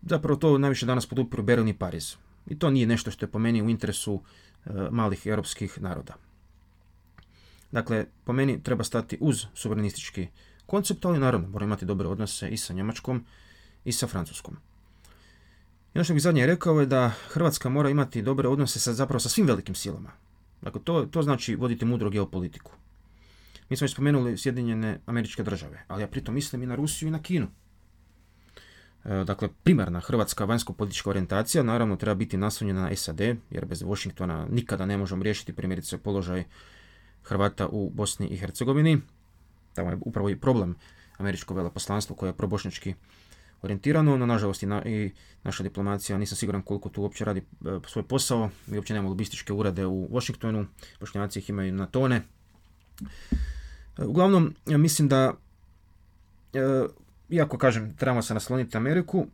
zapravo 0.02 0.36
to 0.36 0.58
najviše 0.58 0.86
danas 0.86 1.06
podupiru 1.06 1.42
Berlin 1.42 1.68
i 1.68 1.78
Pariz. 1.78 2.14
I 2.46 2.58
to 2.58 2.70
nije 2.70 2.86
nešto 2.86 3.10
što 3.10 3.26
je 3.26 3.30
po 3.30 3.38
meni 3.38 3.62
u 3.62 3.68
interesu 3.68 4.22
e, 4.64 4.70
malih 4.90 5.26
europskih 5.26 5.82
naroda. 5.82 6.14
Dakle, 7.72 8.06
po 8.24 8.32
meni 8.32 8.62
treba 8.62 8.84
stati 8.84 9.18
uz 9.20 9.46
suverenistički 9.54 10.28
koncept, 10.66 11.04
ali 11.04 11.18
naravno 11.18 11.48
mora 11.48 11.64
imati 11.64 11.84
dobre 11.84 12.08
odnose 12.08 12.48
i 12.48 12.56
sa 12.56 12.72
Njemačkom 12.72 13.24
i 13.84 13.92
sa 13.92 14.06
Francuskom. 14.06 14.56
I 15.94 15.98
ono 15.98 16.04
što 16.04 16.14
bih 16.14 16.22
zadnje 16.22 16.46
rekao 16.46 16.80
je 16.80 16.86
da 16.86 17.08
Hrvatska 17.08 17.68
mora 17.68 17.90
imati 17.90 18.22
dobre 18.22 18.48
odnose 18.48 18.80
sa, 18.80 18.92
zapravo 18.92 19.20
sa 19.20 19.28
svim 19.28 19.46
velikim 19.46 19.74
silama. 19.74 20.10
Dakle, 20.62 20.80
to, 20.84 21.06
to 21.10 21.22
znači 21.22 21.54
voditi 21.54 21.84
mudro 21.84 22.10
geopolitiku. 22.10 22.72
Mi 23.68 23.76
smo 23.76 23.88
spomenuli 23.88 24.38
Sjedinjene 24.38 25.00
američke 25.06 25.42
države, 25.42 25.84
ali 25.88 26.02
ja 26.02 26.06
pritom 26.06 26.34
mislim 26.34 26.62
i 26.62 26.66
na 26.66 26.74
Rusiju 26.74 27.08
i 27.08 27.10
na 27.10 27.22
Kinu. 27.22 27.46
E, 29.04 29.24
dakle, 29.24 29.48
primarna 29.62 30.00
hrvatska 30.00 30.44
vanjsko-politička 30.44 31.10
orijentacija 31.10 31.62
naravno 31.62 31.96
treba 31.96 32.14
biti 32.14 32.36
naslonjena 32.36 32.82
na 32.82 32.96
SAD, 32.96 33.20
jer 33.20 33.64
bez 33.64 33.82
Washingtona 33.82 34.46
nikada 34.50 34.86
ne 34.86 34.96
možemo 34.96 35.22
riješiti 35.22 35.52
primjerice 35.52 35.98
položaj 35.98 36.44
Hrvata 37.22 37.68
u 37.68 37.90
Bosni 37.90 38.26
i 38.26 38.36
Hercegovini. 38.36 39.00
Tamo 39.74 39.90
je 39.90 39.98
upravo 40.00 40.30
i 40.30 40.40
problem 40.40 40.76
američko 41.18 41.54
veleposlanstvo 41.54 42.16
koje 42.16 42.28
je 42.28 42.36
probošnjački 42.36 42.94
orijentirano, 43.62 44.16
no 44.16 44.26
nažalost 44.26 44.62
i, 44.62 44.66
na, 44.66 44.82
i 44.84 45.10
naša 45.42 45.62
diplomacija, 45.62 46.18
nisam 46.18 46.36
siguran 46.36 46.62
koliko 46.62 46.88
tu 46.88 47.02
uopće 47.02 47.24
radi 47.24 47.40
e, 47.40 47.78
svoj 47.86 48.02
posao. 48.02 48.50
Mi 48.66 48.76
uopće 48.76 48.94
nemamo 48.94 49.08
lobističke 49.08 49.52
urede 49.52 49.86
u 49.86 50.08
Washingtonu, 50.10 50.66
bošnjaci 51.00 51.38
ih 51.38 51.50
imaju 51.50 51.72
na 51.72 51.86
tone. 51.86 52.22
Uglavnom, 53.98 54.54
ja 54.66 54.78
mislim 54.78 55.08
da, 55.08 55.32
e, 56.52 56.86
iako 57.28 57.58
kažem, 57.58 57.96
trebamo 57.96 58.22
se 58.22 58.34
nasloniti 58.34 58.76
Ameriku, 58.76 59.26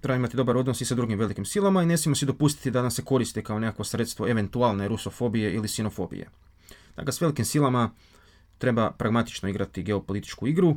treba 0.00 0.16
imati 0.16 0.36
dobar 0.36 0.56
odnos 0.56 0.80
i 0.80 0.84
sa 0.84 0.94
drugim 0.94 1.18
velikim 1.18 1.44
silama 1.44 1.82
i 1.82 1.86
ne 1.86 1.96
smijemo 1.96 2.16
si 2.16 2.26
dopustiti 2.26 2.70
da 2.70 2.82
nam 2.82 2.90
se 2.90 3.04
koriste 3.04 3.42
kao 3.42 3.58
nekako 3.58 3.84
sredstvo 3.84 4.28
eventualne 4.28 4.88
rusofobije 4.88 5.54
ili 5.54 5.68
sinofobije. 5.68 6.28
Dakle, 6.96 7.12
s 7.12 7.20
velikim 7.20 7.44
silama 7.44 7.90
treba 8.58 8.90
pragmatično 8.90 9.48
igrati 9.48 9.82
geopolitičku 9.82 10.46
igru 10.46 10.76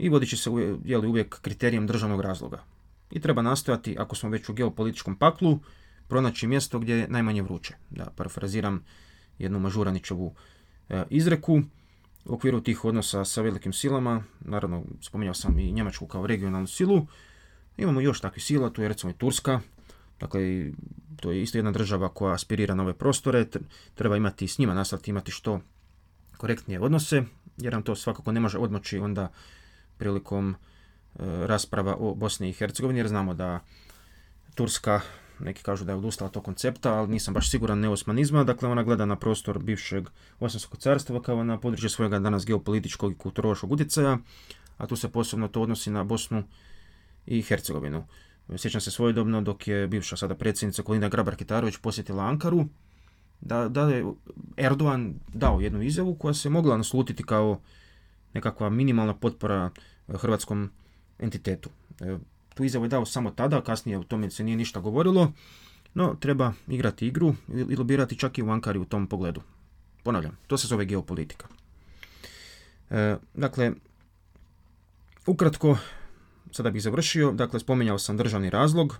i 0.00 0.08
vodit 0.08 0.28
će 0.28 0.36
se 0.36 0.50
jeli, 0.84 1.06
uvijek 1.06 1.40
kriterijem 1.40 1.86
državnog 1.86 2.20
razloga. 2.20 2.64
I 3.10 3.20
treba 3.20 3.42
nastojati, 3.42 3.96
ako 3.98 4.16
smo 4.16 4.30
već 4.30 4.48
u 4.48 4.52
geopolitičkom 4.52 5.16
paklu, 5.16 5.58
pronaći 6.08 6.46
mjesto 6.46 6.78
gdje 6.78 6.94
je 6.96 7.08
najmanje 7.08 7.42
vruće. 7.42 7.74
Da 7.90 8.12
parafraziram 8.16 8.84
jednu 9.38 9.58
Mažuranićevu 9.58 10.34
e, 10.88 11.04
izreku, 11.10 11.62
u 12.24 12.34
okviru 12.34 12.60
tih 12.60 12.84
odnosa 12.84 13.24
sa 13.24 13.42
velikim 13.42 13.72
silama, 13.72 14.24
naravno 14.40 14.84
spominjao 15.00 15.34
sam 15.34 15.58
i 15.58 15.72
Njemačku 15.72 16.06
kao 16.06 16.26
regionalnu 16.26 16.66
silu, 16.66 17.06
imamo 17.76 18.00
još 18.00 18.20
takvih 18.20 18.44
sila, 18.44 18.70
tu 18.70 18.82
je 18.82 18.88
recimo 18.88 19.10
i 19.10 19.14
Turska, 19.16 19.60
dakle 20.20 20.40
to 21.16 21.30
je 21.30 21.42
isto 21.42 21.58
jedna 21.58 21.72
država 21.72 22.08
koja 22.08 22.34
aspirira 22.34 22.74
na 22.74 22.82
ove 22.82 22.94
prostore, 22.94 23.46
treba 23.94 24.16
imati 24.16 24.48
s 24.48 24.58
njima 24.58 24.74
nastaviti 24.74 25.10
imati 25.10 25.30
što 25.32 25.60
korektnije 26.36 26.80
odnose, 26.80 27.22
jer 27.56 27.72
nam 27.72 27.82
to 27.82 27.96
svakako 27.96 28.32
ne 28.32 28.40
može 28.40 28.58
odmoći 28.58 28.98
onda 28.98 29.32
prilikom 30.00 30.54
e, 30.54 30.56
rasprava 31.46 31.94
o 31.94 32.14
Bosni 32.14 32.48
i 32.48 32.56
Hercegovini, 32.56 33.00
jer 33.00 33.08
znamo 33.08 33.34
da 33.34 33.60
Turska 34.54 35.00
neki 35.40 35.62
kažu 35.62 35.84
da 35.84 35.92
je 35.92 35.98
odustala 35.98 36.30
tog 36.30 36.44
koncepta, 36.44 36.94
ali 36.94 37.08
nisam 37.08 37.34
baš 37.34 37.50
siguran 37.50 37.80
neosmanizma, 37.80 38.44
dakle 38.44 38.68
ona 38.68 38.82
gleda 38.82 39.06
na 39.06 39.16
prostor 39.16 39.58
bivšeg 39.58 40.08
Osmanskog 40.40 40.80
carstva 40.80 41.22
kao 41.22 41.44
na 41.44 41.60
područje 41.60 41.88
svojega 41.88 42.18
danas 42.18 42.46
geopolitičkog 42.46 43.12
i 43.12 43.18
kulturološkog 43.18 43.72
utjecaja, 43.72 44.18
a 44.76 44.86
tu 44.86 44.96
se 44.96 45.08
posebno 45.08 45.48
to 45.48 45.62
odnosi 45.62 45.90
na 45.90 46.04
Bosnu 46.04 46.44
i 47.26 47.42
Hercegovinu. 47.42 48.04
Sjećam 48.56 48.80
se 48.80 48.90
svojedobno 48.90 49.40
dok 49.40 49.68
je 49.68 49.86
bivša 49.88 50.16
sada 50.16 50.34
predsjednica 50.34 50.82
Kolina 50.82 51.10
Grabar-Kitarović 51.10 51.80
posjetila 51.82 52.24
Ankaru, 52.24 52.66
da, 53.40 53.68
da 53.68 53.88
je 53.88 54.04
Erdogan 54.56 55.14
dao 55.34 55.60
jednu 55.60 55.82
izjavu 55.82 56.14
koja 56.14 56.34
se 56.34 56.50
mogla 56.50 56.76
naslutiti 56.76 57.22
kao 57.22 57.60
nekakva 58.34 58.70
minimalna 58.70 59.14
potpora 59.14 59.70
hrvatskom 60.18 60.70
entitetu. 61.18 61.70
E, 62.00 62.16
tu 62.54 62.64
izjavu 62.64 62.84
je 62.84 62.88
dao 62.88 63.06
samo 63.06 63.30
tada, 63.30 63.60
kasnije 63.60 63.98
o 63.98 64.04
tome 64.04 64.30
se 64.30 64.44
nije 64.44 64.56
ništa 64.56 64.80
govorilo, 64.80 65.32
no 65.94 66.16
treba 66.20 66.52
igrati 66.68 67.06
igru 67.06 67.34
i 67.70 67.76
lobirati 67.76 68.18
čak 68.18 68.38
i 68.38 68.42
u 68.42 68.50
Ankari 68.50 68.78
u 68.78 68.84
tom 68.84 69.06
pogledu. 69.06 69.40
Ponavljam, 70.02 70.38
to 70.46 70.58
se 70.58 70.66
zove 70.66 70.84
geopolitika. 70.84 71.48
E, 72.90 73.16
dakle, 73.34 73.72
ukratko, 75.26 75.78
sada 76.50 76.70
bih 76.70 76.82
završio, 76.82 77.32
dakle, 77.32 77.60
spominjao 77.60 77.98
sam 77.98 78.16
državni 78.16 78.50
razlog, 78.50 78.98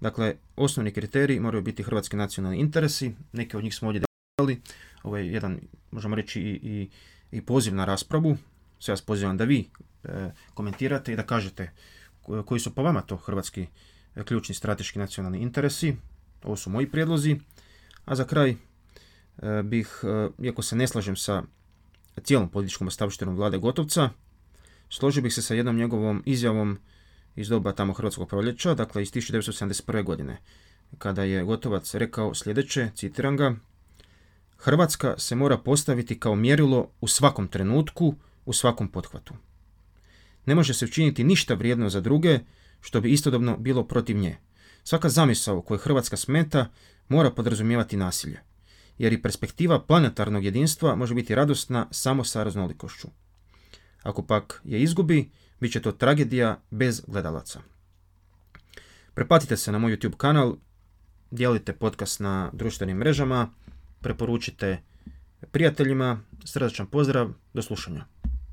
dakle, 0.00 0.34
osnovni 0.56 0.92
kriterij 0.92 1.40
moraju 1.40 1.62
biti 1.62 1.82
hrvatski 1.82 2.16
nacionalni 2.16 2.58
interesi, 2.58 3.14
neke 3.32 3.56
od 3.56 3.64
njih 3.64 3.74
smo 3.74 3.88
ovdje 3.88 4.02
definirali, 4.02 4.62
ovo 5.02 5.16
je 5.16 5.32
jedan, 5.32 5.60
možemo 5.90 6.16
reći, 6.16 6.40
i, 6.40 6.60
i 6.62 6.90
i 7.32 7.40
poziv 7.40 7.74
na 7.74 7.84
raspravu. 7.84 8.36
Sve 8.78 8.92
vas 8.92 9.02
pozivam 9.02 9.36
da 9.36 9.44
vi 9.44 9.70
e, 10.04 10.30
komentirate 10.54 11.12
i 11.12 11.16
da 11.16 11.22
kažete 11.26 11.72
koji 12.46 12.60
su 12.60 12.74
po 12.74 12.82
vama 12.82 13.00
to 13.02 13.16
hrvatski 13.16 13.66
e, 14.14 14.24
ključni 14.24 14.54
strateški 14.54 14.98
nacionalni 14.98 15.38
interesi. 15.38 15.96
Ovo 16.42 16.56
su 16.56 16.70
moji 16.70 16.90
prijedlozi. 16.90 17.36
A 18.04 18.14
za 18.14 18.24
kraj 18.24 18.56
bih, 19.64 20.02
iako 20.42 20.62
se 20.62 20.76
ne 20.76 20.88
slažem 20.88 21.16
sa 21.16 21.42
cijelom 22.20 22.48
političkom 22.48 22.86
ostavštinom 22.86 23.36
vlade 23.36 23.58
Gotovca, 23.58 24.10
složio 24.88 25.22
bih 25.22 25.34
se 25.34 25.42
sa 25.42 25.54
jednom 25.54 25.76
njegovom 25.76 26.22
izjavom 26.26 26.78
iz 27.36 27.48
doba 27.48 27.72
tamo 27.72 27.92
Hrvatskog 27.92 28.28
proljeća, 28.28 28.74
dakle 28.74 29.02
iz 29.02 29.12
1971. 29.12 30.04
godine, 30.04 30.38
kada 30.98 31.22
je 31.22 31.44
Gotovac 31.44 31.94
rekao 31.94 32.34
sljedeće, 32.34 32.90
citiram 32.94 33.36
ga, 33.36 33.56
Hrvatska 34.56 35.14
se 35.18 35.34
mora 35.34 35.58
postaviti 35.58 36.20
kao 36.20 36.34
mjerilo 36.34 36.90
u 37.00 37.08
svakom 37.08 37.48
trenutku, 37.48 38.14
u 38.48 38.52
svakom 38.52 38.88
pothvatu. 38.88 39.34
Ne 40.46 40.54
može 40.54 40.74
se 40.74 40.84
učiniti 40.84 41.24
ništa 41.24 41.54
vrijedno 41.54 41.90
za 41.90 42.00
druge, 42.00 42.38
što 42.80 43.00
bi 43.00 43.12
istodobno 43.12 43.56
bilo 43.56 43.84
protiv 43.84 44.16
nje. 44.16 44.36
Svaka 44.84 45.08
zamisao 45.08 45.62
koju 45.62 45.78
Hrvatska 45.78 46.16
smeta 46.16 46.70
mora 47.08 47.30
podrazumijevati 47.30 47.96
nasilje, 47.96 48.40
jer 48.98 49.12
i 49.12 49.22
perspektiva 49.22 49.80
planetarnog 49.80 50.44
jedinstva 50.44 50.94
može 50.94 51.14
biti 51.14 51.34
radosna 51.34 51.86
samo 51.90 52.24
sa 52.24 52.42
raznolikošću. 52.42 53.08
Ako 54.02 54.22
pak 54.22 54.60
je 54.64 54.82
izgubi, 54.82 55.30
bit 55.60 55.72
će 55.72 55.82
to 55.82 55.92
tragedija 55.92 56.60
bez 56.70 57.02
gledalaca. 57.06 57.60
Prepatite 59.14 59.56
se 59.56 59.72
na 59.72 59.78
moj 59.78 59.96
YouTube 59.96 60.16
kanal, 60.16 60.56
dijelite 61.30 61.72
podcast 61.72 62.20
na 62.20 62.50
društvenim 62.52 62.96
mrežama, 62.96 63.50
preporučite 64.00 64.82
prijateljima, 65.52 66.20
srdačan 66.44 66.86
pozdrav, 66.86 67.30
do 67.54 67.62
slušanja. 67.62 68.17